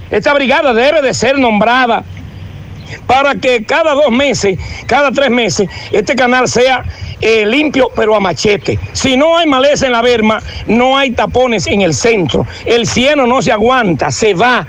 [0.09, 2.03] Esta brigada debe de ser nombrada
[3.07, 6.83] para que cada dos meses, cada tres meses, este canal sea
[7.21, 8.79] eh, limpio pero a machete.
[8.93, 12.45] Si no hay maleza en la berma, no hay tapones en el centro.
[12.65, 14.67] El cieno no se aguanta, se va.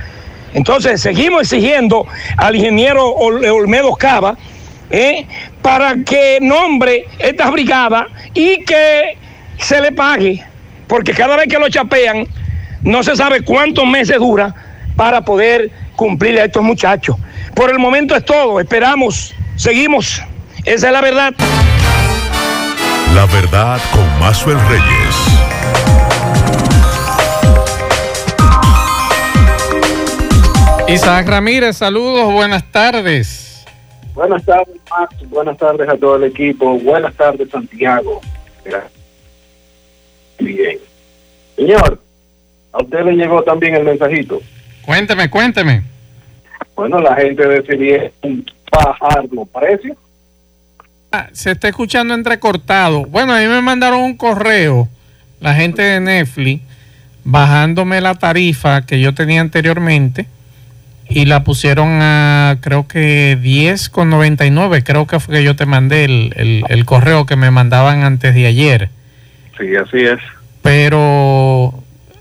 [0.54, 2.06] Entonces seguimos exigiendo
[2.36, 4.36] al ingeniero Olmedo Cava
[4.90, 5.26] eh,
[5.62, 9.16] para que nombre esta brigada y que
[9.58, 10.44] se le pague,
[10.86, 12.26] porque cada vez que lo chapean,
[12.82, 14.54] no se sabe cuántos meses dura
[14.96, 17.16] para poder cumplir a estos muchachos.
[17.54, 20.22] Por el momento es todo, esperamos, seguimos,
[20.64, 21.34] esa es la verdad.
[23.14, 25.16] La verdad con Mazuel Reyes.
[30.88, 33.64] Isaac Ramírez, saludos, buenas tardes.
[34.14, 35.14] Buenas tardes, Max.
[35.28, 36.78] Buenas tardes a todo el equipo.
[36.78, 38.20] Buenas tardes, Santiago.
[40.38, 40.78] Bien.
[41.56, 42.00] Señor,
[42.72, 44.40] a usted le llegó también el mensajito.
[44.84, 45.82] Cuénteme, cuénteme.
[46.82, 48.10] Bueno, la gente decidió
[48.72, 49.96] bajar los precios.
[51.12, 53.04] Ah, se está escuchando entrecortado.
[53.04, 54.88] Bueno, a mí me mandaron un correo,
[55.38, 56.60] la gente de Netflix,
[57.22, 60.26] bajándome la tarifa que yo tenía anteriormente
[61.08, 64.82] y la pusieron a creo que 10,99.
[64.82, 68.46] Creo que fue que yo te mandé el, el correo que me mandaban antes de
[68.48, 68.88] ayer.
[69.56, 70.18] Sí, así es.
[70.62, 71.74] Pero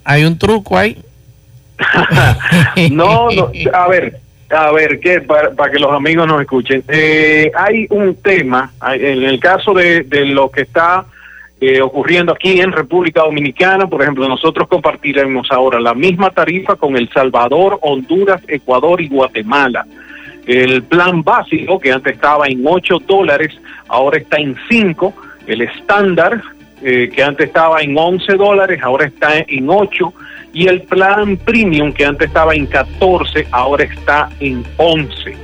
[0.03, 1.03] hay un truco ahí.
[2.91, 4.20] no, no, a ver,
[4.51, 6.83] a ver, que para, que los amigos nos escuchen.
[6.87, 11.05] Eh, hay un tema, en el caso de, de lo que está
[11.63, 16.97] eh, ocurriendo aquí en República Dominicana, por ejemplo, nosotros compartiremos ahora la misma tarifa con
[16.97, 19.85] El Salvador, Honduras, Ecuador y Guatemala.
[20.47, 23.55] El plan básico, que antes estaba en 8 dólares,
[23.87, 25.13] ahora está en 5.
[25.45, 26.41] El estándar,
[26.81, 30.13] eh, que antes estaba en 11 dólares, ahora está en 8
[30.53, 35.35] y el plan premium que antes estaba en 14, ahora está en 11.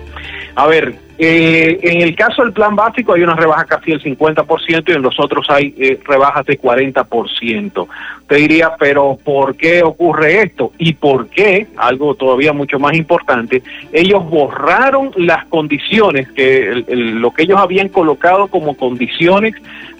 [0.55, 4.83] A ver, eh, en el caso del plan básico hay una rebaja casi del 50%
[4.87, 7.87] y en los otros hay eh, rebajas de 40%.
[8.27, 10.73] Te diría, pero ¿por qué ocurre esto?
[10.77, 11.67] ¿Y por qué?
[11.77, 18.47] Algo todavía mucho más importante, ellos borraron las condiciones, que lo que ellos habían colocado
[18.47, 19.55] como condiciones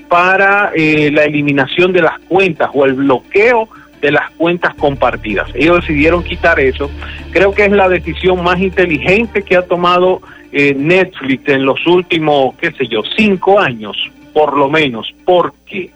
[0.07, 3.67] para eh, la eliminación de las cuentas o el bloqueo
[4.01, 5.49] de las cuentas compartidas.
[5.53, 6.89] Ellos decidieron quitar eso.
[7.31, 12.55] Creo que es la decisión más inteligente que ha tomado eh, Netflix en los últimos,
[12.55, 13.97] qué sé yo, cinco años,
[14.33, 15.13] por lo menos.
[15.25, 15.91] ¿Por qué?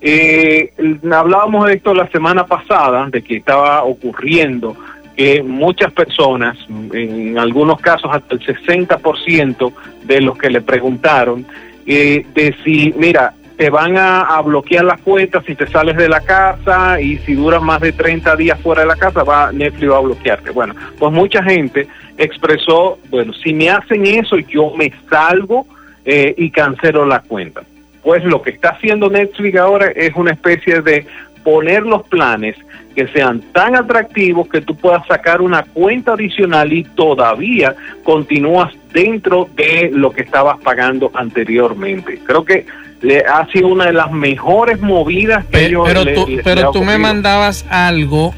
[0.00, 0.72] Eh,
[1.10, 4.76] hablábamos de esto la semana pasada, de que estaba ocurriendo
[5.16, 6.56] que muchas personas,
[6.92, 9.72] en algunos casos hasta el 60%
[10.04, 11.44] de los que le preguntaron,
[11.86, 16.20] eh, de si, mira, te van a, bloquear las cuentas si te sales de la
[16.20, 19.96] casa y si duras más de 30 días fuera de la casa, va Netflix va
[19.96, 20.50] a bloquearte.
[20.52, 25.66] Bueno, pues mucha gente expresó, bueno, si me hacen eso yo me salgo
[26.04, 27.62] eh, y cancelo la cuenta.
[28.04, 31.04] Pues lo que está haciendo Netflix ahora es una especie de
[31.42, 32.54] poner los planes
[32.94, 39.48] que sean tan atractivos que tú puedas sacar una cuenta adicional y todavía continúas dentro
[39.56, 42.20] de lo que estabas pagando anteriormente.
[42.24, 42.66] Creo que
[43.00, 46.98] le ha sido una de las mejores movidas que pero, pero tú, pero tú me
[46.98, 48.34] mandabas algo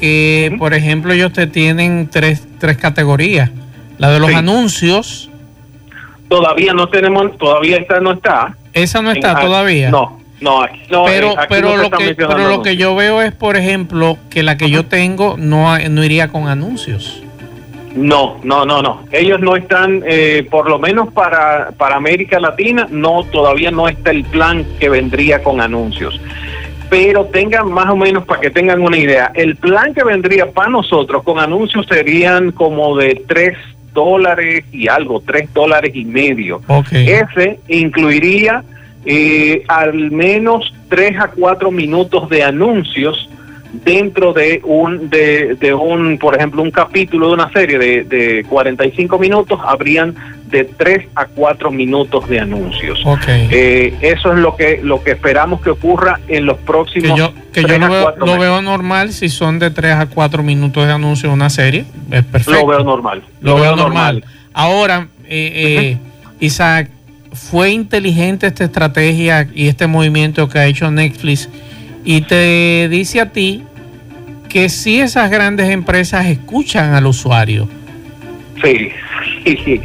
[0.00, 3.50] que, por ejemplo, ellos te tienen tres, tres categorías.
[3.98, 5.30] La de los anuncios.
[6.28, 8.56] Todavía no tenemos, todavía esta no está.
[8.72, 9.90] Esa no está todavía.
[9.90, 13.56] No, no, aquí, no pero, pero, lo que, pero lo que yo veo es, por
[13.56, 17.22] ejemplo, que la que yo tengo no, no iría con anuncios.
[17.94, 19.02] No, no, no, no.
[19.10, 24.10] Ellos no están, eh, por lo menos para, para América Latina, no, todavía no está
[24.10, 26.20] el plan que vendría con anuncios.
[26.88, 30.70] Pero tengan más o menos para que tengan una idea, el plan que vendría para
[30.70, 33.56] nosotros con anuncios serían como de 3
[33.92, 36.60] dólares y algo, 3 dólares y medio.
[36.92, 38.64] Ese incluiría
[39.04, 43.28] eh, al menos 3 a 4 minutos de anuncios
[43.72, 48.44] dentro de un, de, de un, por ejemplo, un capítulo de una serie de, de
[48.48, 50.14] 45 minutos, habrían
[50.50, 53.02] de 3 a 4 minutos de anuncios.
[53.28, 57.32] Eh, eso es lo que lo que esperamos que ocurra en los próximos que yo,
[57.52, 60.92] que yo lo, veo, lo veo, normal si son de 3 a 4 minutos de
[60.92, 61.84] anuncio en una serie.
[62.10, 62.60] Es perfecto.
[62.60, 63.22] Lo veo normal.
[63.40, 64.24] Lo, veo normal.
[64.52, 65.98] Ahora, eh, eh,
[66.40, 66.90] Isaac,
[67.32, 71.48] ¿fue inteligente esta estrategia y este movimiento que ha hecho Netflix?
[72.04, 73.64] Y te dice a ti
[74.48, 77.68] que si esas grandes empresas escuchan al usuario.
[79.42, 79.80] Sí,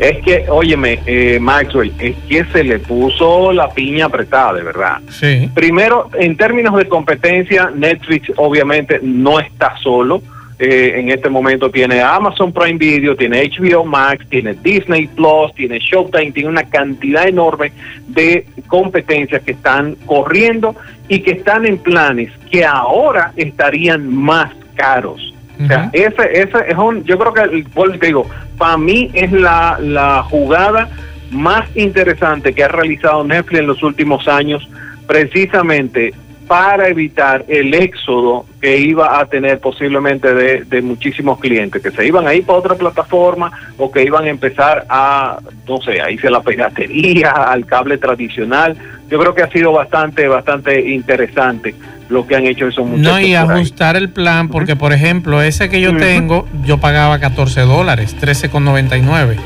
[0.00, 4.98] es que, óyeme, eh, Maxwell, es que se le puso la piña apretada, de verdad.
[5.08, 5.48] Sí.
[5.54, 10.22] Primero, en términos de competencia, Netflix obviamente no está solo.
[10.58, 15.78] Eh, en este momento tiene Amazon Prime Video, tiene HBO Max, tiene Disney Plus, tiene
[15.78, 17.72] Showtime, tiene una cantidad enorme
[18.08, 20.74] de competencias que están corriendo
[21.08, 25.34] y que están en planes que ahora estarían más caros.
[25.62, 27.64] O sea, ese, ese es un, yo creo que,
[27.98, 28.26] te digo,
[28.58, 30.88] para mí es la, la jugada
[31.30, 34.66] más interesante que ha realizado Netflix en los últimos años,
[35.06, 36.12] precisamente
[36.46, 42.26] para evitar el éxodo que iba a tener posiblemente de, muchísimos clientes, que se iban
[42.26, 45.38] a ir para otra plataforma o que iban a empezar a,
[45.68, 48.76] no sé, a irse a la piratería, al cable tradicional.
[49.08, 51.74] Yo creo que ha sido bastante, bastante interesante
[52.08, 53.12] lo que han hecho esos muchachos.
[53.12, 57.62] No, y ajustar el plan, porque por ejemplo, ese que yo tengo, yo pagaba 14
[57.62, 59.36] dólares, 13,99.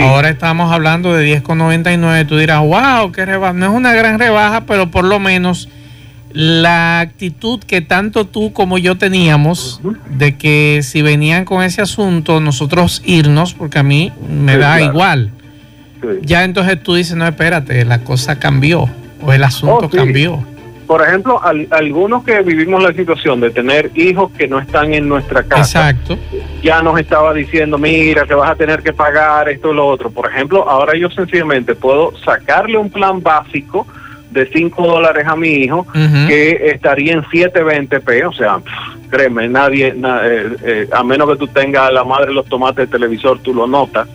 [0.00, 2.26] Ahora estamos hablando de 10,99.
[2.26, 3.52] Tú dirás, wow, qué rebaja.
[3.52, 5.68] No es una gran rebaja, pero por lo menos
[6.34, 9.80] la actitud que tanto tú como yo teníamos
[10.10, 15.30] de que si venían con ese asunto, nosotros irnos, porque a mí me da igual.
[16.22, 18.90] Ya entonces tú dices, no, espérate, la cosa cambió
[19.22, 20.44] o el asunto oh, cambió.
[20.88, 25.44] Por ejemplo, algunos que vivimos la situación de tener hijos que no están en nuestra
[25.44, 26.18] casa, Exacto.
[26.62, 30.10] ya nos estaba diciendo, mira, que vas a tener que pagar esto y lo otro.
[30.10, 33.86] Por ejemplo, ahora yo sencillamente puedo sacarle un plan básico
[34.34, 38.58] de 5 dólares a mi hijo, que estaría en 720p, o sea,
[39.08, 42.88] créeme, nadie, eh, eh, a menos que tú tengas la madre de los tomates del
[42.88, 44.08] televisor, tú lo notas.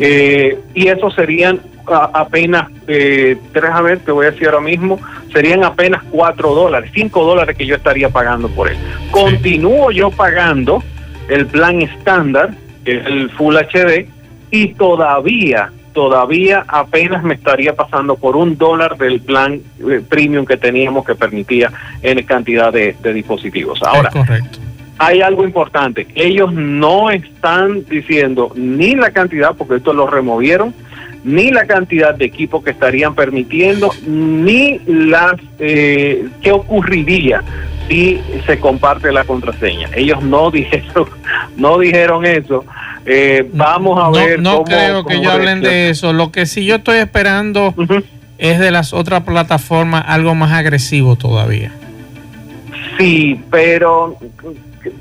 [0.00, 5.00] Eh, y eso serían apenas, tres, a ver, te voy a decir ahora mismo,
[5.32, 8.76] serían apenas 4 dólares, 5 dólares que yo estaría pagando por él.
[9.10, 10.82] Continúo yo pagando
[11.28, 12.50] el plan estándar,
[12.84, 14.06] el Full HD,
[14.52, 20.58] y todavía todavía apenas me estaría pasando por un dólar del plan eh, premium que
[20.58, 21.72] teníamos que permitía
[22.02, 23.82] en cantidad de, dispositivos.
[23.82, 24.10] Ahora,
[24.98, 26.06] hay algo importante.
[26.14, 30.74] Ellos no están diciendo ni la cantidad, porque esto lo removieron,
[31.24, 37.42] ni la cantidad de equipos que estarían permitiendo, ni las eh, qué ocurriría
[37.88, 39.88] si se comparte la contraseña.
[39.96, 41.08] Ellos no dijeron,
[41.56, 42.66] no dijeron eso.
[43.06, 44.40] Eh, vamos a ver.
[44.40, 46.12] No creo que yo hablen de eso.
[46.12, 47.74] Lo que sí yo estoy esperando
[48.38, 51.70] es de las otras plataformas algo más agresivo todavía.
[52.98, 54.16] Sí, pero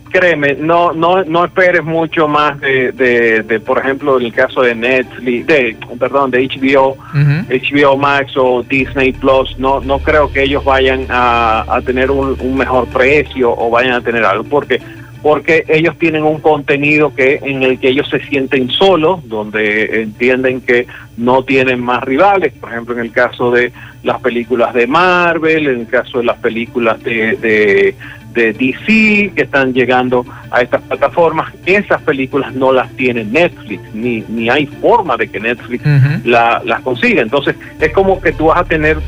[0.10, 4.76] créeme, no no no esperes mucho más de, de, por ejemplo, en el caso de
[4.76, 10.64] Netflix, de perdón, de HBO, HBO Max o Disney Plus, no no creo que ellos
[10.64, 14.82] vayan a, a tener un, un, mejor precio o vayan a tener algo, porque
[15.26, 20.62] porque ellos tienen un contenido que en el que ellos se sienten solos, donde entienden
[20.62, 20.86] que
[21.18, 23.72] no tienen más rivales, por ejemplo en el caso de
[24.04, 27.96] las películas de Marvel, en el caso de las películas de,
[28.36, 34.24] de, DC que están llegando a estas plataformas, esas películas no las tiene Netflix, ni,
[34.30, 35.84] ni hay forma de que Netflix
[36.24, 37.24] las consiga.
[37.24, 39.00] Entonces es como que tú vas a tener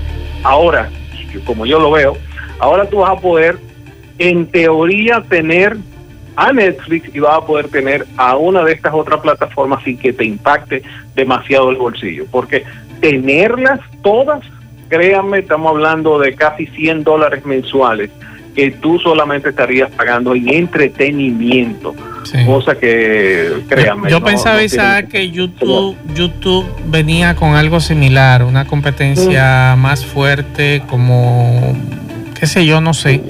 [0.41, 0.89] ahora,
[1.45, 2.17] como yo lo veo,
[2.57, 3.59] ahora tú vas a poder
[4.17, 5.77] en teoría tener
[6.37, 10.13] a Netflix y vas a poder tener a una de estas otras plataformas sin que
[10.13, 10.83] te impacte
[11.15, 12.25] demasiado el bolsillo.
[12.31, 12.63] Porque
[13.01, 14.41] tenerlas todas,
[14.87, 18.11] créanme, estamos hablando de casi 100 dólares mensuales
[18.55, 21.95] que tú solamente estarías pagando en entretenimiento.
[22.45, 24.09] Cosa que, créanme.
[24.09, 24.59] Yo, pensaba,
[25.03, 31.75] que YouTube, YouTube venía con algo similar, una competencia más fuerte, como,
[32.39, 33.21] qué sé yo, no sé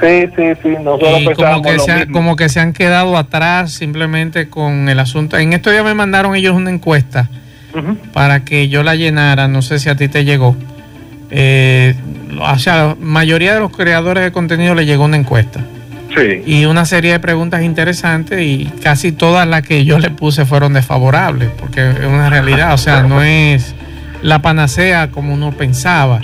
[0.00, 0.68] Sí, sí, sí.
[0.82, 5.36] Nosotros como que, se han, como que se han quedado atrás simplemente con el asunto.
[5.36, 7.28] En estos días me mandaron ellos una encuesta
[8.12, 9.48] para que yo la llenara.
[9.48, 10.56] No sé si a ti te llegó.
[11.30, 11.94] Eh,
[12.40, 15.60] o sea, la mayoría de los creadores de contenido le llegó una encuesta.
[16.16, 16.42] Sí.
[16.44, 20.72] Y una serie de preguntas interesantes y casi todas las que yo le puse fueron
[20.72, 23.76] desfavorables, porque es una realidad, o sea, no es
[24.22, 26.20] la panacea como uno pensaba.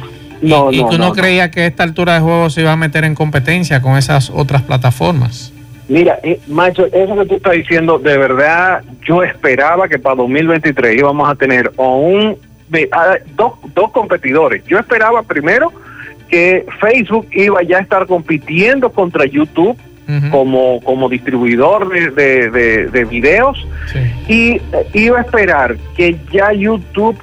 [0.48, 1.12] No, y, no, uno no, no.
[1.12, 4.30] creía que a esta altura de juego se iba a meter en competencia con esas
[4.30, 5.52] otras plataformas.
[5.88, 10.98] Mira, eh, macho, eso que tú estás diciendo, de verdad, yo esperaba que para 2023
[10.98, 12.36] íbamos a tener o un
[12.68, 14.64] de- a- dos, dos competidores.
[14.66, 15.72] Yo esperaba primero
[16.28, 19.76] que Facebook iba ya a estar compitiendo contra YouTube
[20.30, 23.66] como, como distribuidor de, de, de- de videos
[24.28, 24.60] y eh,
[24.94, 27.16] iba a esperar que ya YouTube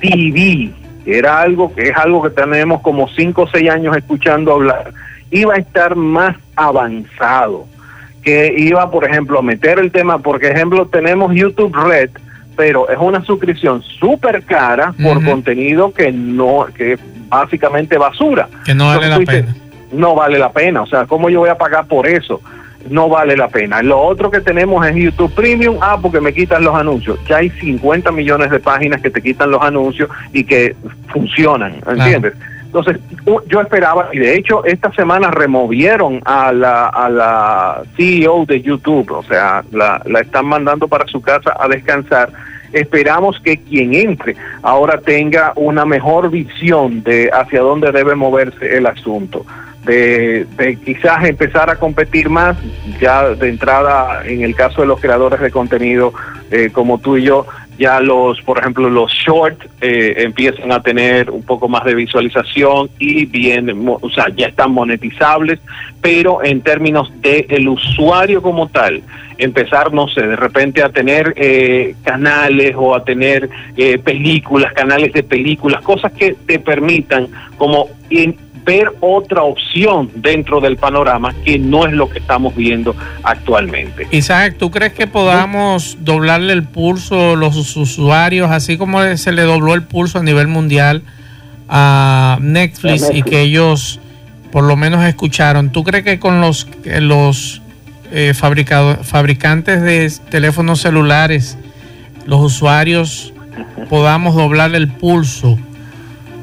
[0.00, 0.70] TV
[1.06, 4.92] era algo que es algo que tenemos como cinco o seis años escuchando hablar
[5.30, 7.66] iba a estar más avanzado
[8.22, 12.10] que iba por ejemplo a meter el tema por ejemplo tenemos YouTube Red
[12.56, 18.74] pero es una suscripción súper cara por contenido que no que es básicamente basura Que
[18.74, 20.82] no vale la Entonces, dices, no vale la pena.
[20.82, 22.40] O sea, ¿cómo yo voy a pagar por eso?
[22.90, 23.82] No vale la pena.
[23.82, 25.76] Lo otro que tenemos es YouTube Premium.
[25.80, 27.18] Ah, porque me quitan los anuncios.
[27.26, 30.76] Ya hay 50 millones de páginas que te quitan los anuncios y que
[31.08, 31.74] funcionan.
[31.86, 32.34] ¿Entiendes?
[32.66, 33.00] Entonces,
[33.46, 39.10] yo esperaba, y de hecho, esta semana removieron a la, a la CEO de YouTube,
[39.12, 42.30] o sea, la, la están mandando para su casa a descansar.
[42.72, 48.86] Esperamos que quien entre ahora tenga una mejor visión de hacia dónde debe moverse el
[48.86, 49.46] asunto.
[49.86, 50.46] De,
[50.84, 52.56] quizás empezar a competir más,
[53.00, 56.12] ya de entrada, en el caso de los creadores de contenido
[56.50, 57.46] eh, como tú y yo,
[57.78, 62.88] ya los, por ejemplo, los short eh, empiezan a tener un poco más de visualización
[62.98, 65.60] y bien, o sea, ya están monetizables,
[66.00, 69.02] pero en términos de el usuario como tal,
[69.38, 75.12] empezar, no sé, de repente a tener eh, canales o a tener eh, películas, canales
[75.12, 77.28] de películas, cosas que te permitan
[77.58, 78.36] como in-
[79.00, 84.08] otra opción dentro del panorama que no es lo que estamos viendo actualmente.
[84.10, 89.32] Isaac, ¿tú crees que podamos doblarle el pulso a los us- usuarios, así como se
[89.32, 91.02] le dobló el pulso a nivel mundial
[91.68, 94.00] a Netflix, y que ellos
[94.50, 95.70] por lo menos escucharon?
[95.70, 97.62] ¿Tú crees que con los, los
[98.12, 101.56] eh, fabricantes de teléfonos celulares,
[102.26, 103.32] los usuarios,
[103.88, 105.58] podamos doblarle el pulso?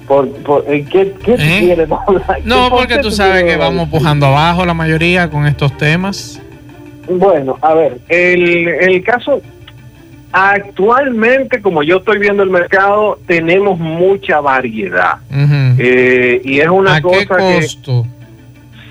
[0.08, 1.58] Por, por, eh, ¿Qué, qué ¿Eh?
[1.60, 2.40] quieres hablar?
[2.44, 6.40] No, ¿Qué- por porque tú sabes que vamos pujando abajo la mayoría con estos temas.
[7.10, 9.42] Bueno, a ver, el, el caso,
[10.32, 15.18] actualmente, como yo estoy viendo el mercado, tenemos mucha variedad.
[15.78, 18.04] Eh, y es una ¿A cosa qué que...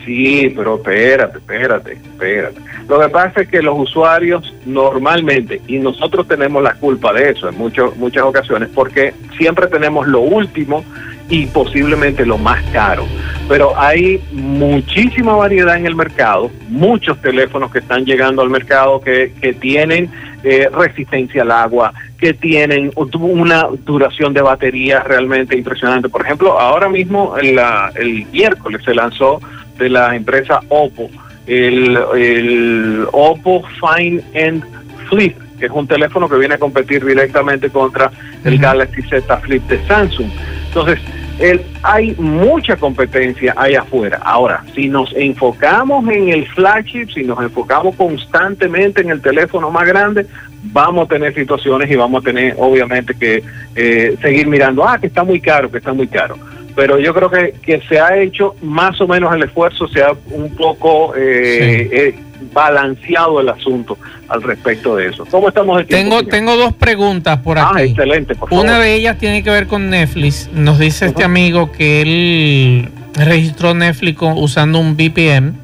[0.04, 2.60] Sí, pero espérate, espérate, espérate.
[2.88, 7.48] Lo que pasa es que los usuarios normalmente, y nosotros tenemos la culpa de eso
[7.48, 10.84] en muchos muchas ocasiones, porque siempre tenemos lo último
[11.28, 13.06] y posiblemente lo más caro.
[13.48, 19.32] Pero hay muchísima variedad en el mercado, muchos teléfonos que están llegando al mercado que,
[19.40, 20.10] que tienen
[20.44, 26.08] eh, resistencia al agua, que tienen una duración de batería realmente impresionante.
[26.08, 29.40] Por ejemplo, ahora mismo la- el miércoles se lanzó
[29.78, 31.08] de la empresa Oppo
[31.46, 34.64] el, el Oppo Fine End
[35.08, 38.10] Flip, que es un teléfono que viene a competir directamente contra
[38.44, 40.30] el Galaxy Z Flip de Samsung.
[40.68, 40.98] Entonces,
[41.38, 44.20] el- hay mucha competencia ahí afuera.
[44.24, 49.86] Ahora, si nos enfocamos en el flagship, si nos enfocamos constantemente en el teléfono más
[49.86, 50.26] grande,
[50.64, 53.42] vamos a tener situaciones y vamos a tener, obviamente, que
[53.74, 56.36] eh, seguir mirando, ah, que está muy caro, que está muy caro.
[56.74, 60.12] Pero yo creo que, que se ha hecho más o menos el esfuerzo, se ha
[60.30, 62.14] un poco eh, eh,
[62.52, 63.98] balanceado el asunto
[64.28, 65.26] al respecto de eso.
[65.30, 66.30] ¿Cómo estamos de tiempo, Tengo, señor?
[66.30, 67.90] tengo dos preguntas por Ah, aquí.
[67.90, 68.64] excelente, por favor.
[68.64, 70.48] Una de ellas tiene que ver con Netflix.
[70.54, 75.54] Nos dice este amigo que él registró Netflix usando un VPN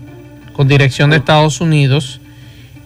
[0.53, 2.21] con dirección de Estados Unidos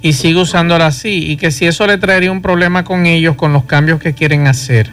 [0.00, 3.52] y sigue usándola así y que si eso le traería un problema con ellos con
[3.52, 4.90] los cambios que quieren hacer.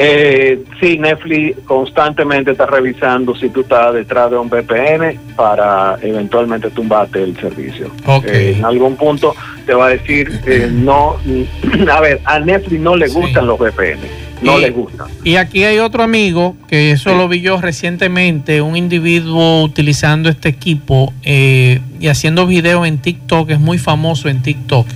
[0.00, 6.70] Eh, sí, Netflix constantemente está revisando si tú estás detrás de un VPN para eventualmente
[6.70, 7.90] tumbarte el servicio.
[8.06, 8.24] Ok.
[8.26, 9.34] Eh, en algún punto
[9.66, 11.16] te va a decir, eh, no,
[11.92, 13.98] a ver, a Netflix no le gustan los VPN,
[14.40, 15.08] no Y- le gustan.
[15.24, 20.48] Y aquí hay otro amigo, que eso lo vi yo recientemente, un individuo utilizando este
[20.48, 24.86] equipo eh, y haciendo videos en TikTok, es muy famoso en TikTok.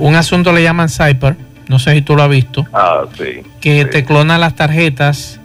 [0.00, 1.36] Un asunto le llaman Cyper,
[1.68, 3.42] no sé si tú lo has visto, Ah, sí.
[3.60, 5.40] que te clona las tarjetas.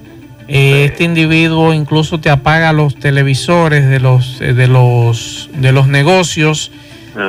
[0.47, 5.87] Eh, Este individuo incluso te apaga los televisores de los, eh, de los, de los
[5.87, 6.71] negocios,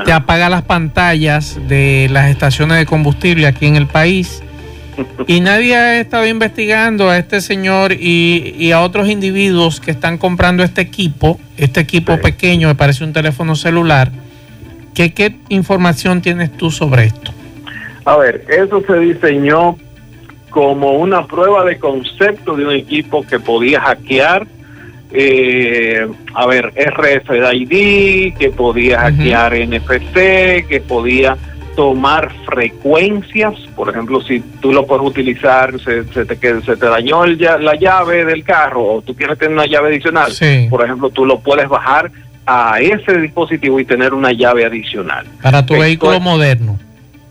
[0.06, 4.42] te apaga las pantallas de las estaciones de combustible aquí en el país.
[5.26, 10.18] Y nadie ha estado investigando a este señor y, y a otros individuos que están
[10.18, 14.12] comprando este equipo, este equipo pequeño, me parece un teléfono celular.
[14.94, 17.32] ¿Qué, ¿Qué información tienes tú sobre esto?
[18.04, 19.76] A ver, eso se diseñó
[20.50, 24.46] como una prueba de concepto de un equipo que podía hackear,
[25.12, 31.36] eh, a ver, RFID, que podía hackear NFC, que podía
[31.76, 36.86] tomar frecuencias, por ejemplo, si tú lo puedes utilizar, se, se te, que- se te
[36.86, 40.68] dañó el la llave del carro o tú quieres tener una llave adicional, Sí.
[40.70, 42.12] por ejemplo, tú lo puedes bajar
[42.46, 46.78] a ese dispositivo y tener una llave adicional Para tu Esto vehículo es- moderno.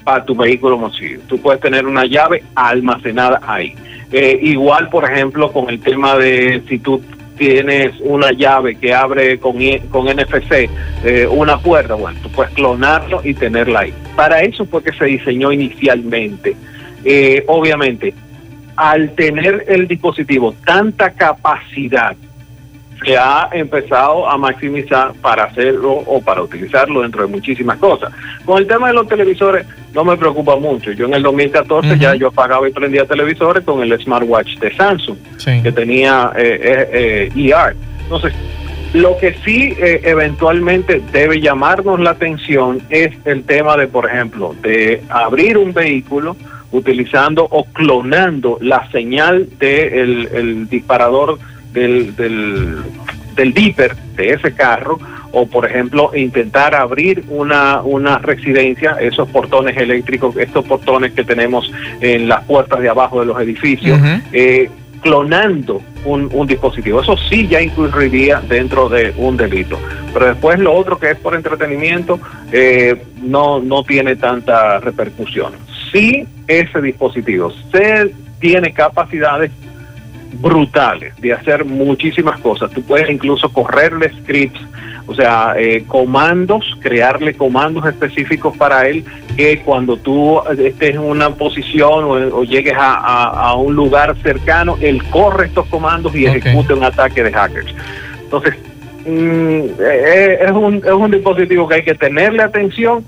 [0.04, 1.22] Para tu vehículo masivo.
[1.28, 3.76] Tú puedes tener una llave almacenada ahí.
[4.12, 7.02] Eh, igual, por ejemplo, con el tema de si tú
[7.38, 9.58] tienes una llave que abre con,
[9.90, 10.70] con NFC
[11.04, 13.94] eh, una puerta, bueno, tú puedes clonarlo y tenerla ahí.
[14.16, 16.56] Para eso fue que se diseñó inicialmente.
[17.04, 18.14] Eh, obviamente,
[18.76, 22.16] al tener el dispositivo tanta capacidad,
[23.04, 28.12] se ha empezado a maximizar para hacerlo o para utilizarlo dentro de muchísimas cosas.
[28.46, 30.92] Con el tema de los televisores no me preocupa mucho.
[30.92, 35.18] Yo en el 2014 ya yo apagaba y prendía televisores con el smartwatch de Samsung
[35.62, 37.76] que tenía eh, eh, eh, ER.
[38.04, 38.34] Entonces,
[38.94, 44.56] lo que sí eh, eventualmente debe llamarnos la atención es el tema de, por ejemplo,
[44.62, 46.38] de abrir un vehículo
[46.72, 51.40] utilizando o clonando la señal del el disparador
[51.74, 52.84] del, del,
[54.16, 55.00] de ese carro
[55.32, 61.72] o por ejemplo intentar abrir una, una residencia, esos portones eléctricos, estos portones que tenemos
[62.00, 64.00] en las puertas de abajo de los edificios,
[64.32, 64.70] eh,
[65.02, 67.02] clonando un, un dispositivo.
[67.02, 69.80] Eso sí ya incluiría dentro de un delito.
[70.14, 72.20] Pero después lo otro que es por entretenimiento
[72.52, 75.54] eh, no, no tiene tanta repercusión.
[75.92, 79.52] Si ese dispositivo se tiene capacidades
[80.34, 82.72] brutales de hacer muchísimas cosas.
[82.72, 84.60] Tú puedes incluso correrle scripts,
[85.08, 89.04] o sea, eh, comandos, crearle comandos específicos para él
[89.36, 94.16] que cuando tú estés en una posición o, o llegues a, a- a un lugar
[94.24, 96.36] cercano, él corre estos comandos y Ok.
[96.38, 97.74] ejecuta un ataque de hackers.
[98.24, 98.56] Entonces,
[99.06, 103.04] mm, eh, es, un, es un dispositivo que hay que tenerle atención.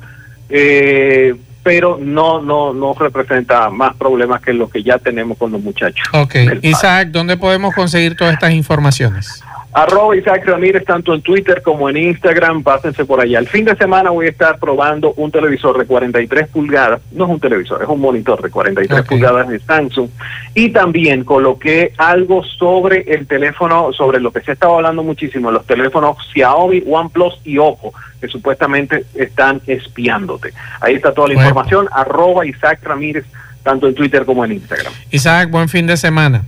[0.50, 1.34] eh,
[1.66, 6.08] pero no no no representa más problemas que los que ya tenemos con los muchachos.
[6.14, 6.36] Ok.
[6.62, 9.44] Isaac, ¿dónde podemos conseguir todas estas informaciones?
[9.78, 13.40] Arroba Isaac Ramírez, tanto en Twitter como en Instagram, pásense por allá.
[13.40, 17.30] El fin de semana voy a estar probando un televisor de 43 pulgadas, no es
[17.32, 20.10] un televisor, es un monitor de 43 pulgadas de Samsung.
[20.54, 25.66] Y también coloqué algo sobre el teléfono, sobre lo que se estaba hablando muchísimo, los
[25.68, 30.54] teléfonos Xiaomi, OnePlus y Oppo, que supuestamente están espiándote.
[30.80, 31.50] Ahí está toda la Bueno.
[31.50, 33.26] información, arroba Isaac Ramírez,
[33.62, 34.94] tanto en Twitter como en Instagram.
[35.12, 36.46] Isaac, buen fin de semana.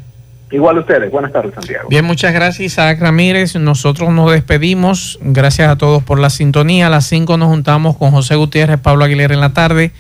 [0.50, 1.90] Igual ustedes, buenas tardes Santiago.
[1.90, 3.56] Bien, muchas gracias Isaac Ramírez.
[3.56, 5.20] Nosotros nos despedimos.
[5.22, 6.88] Gracias a todos por la sintonía.
[6.88, 9.92] A las 5 nos juntamos con José Gutiérrez, Pablo Aguilera en la tarde.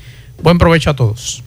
[0.41, 1.43] Buen provecho a todos.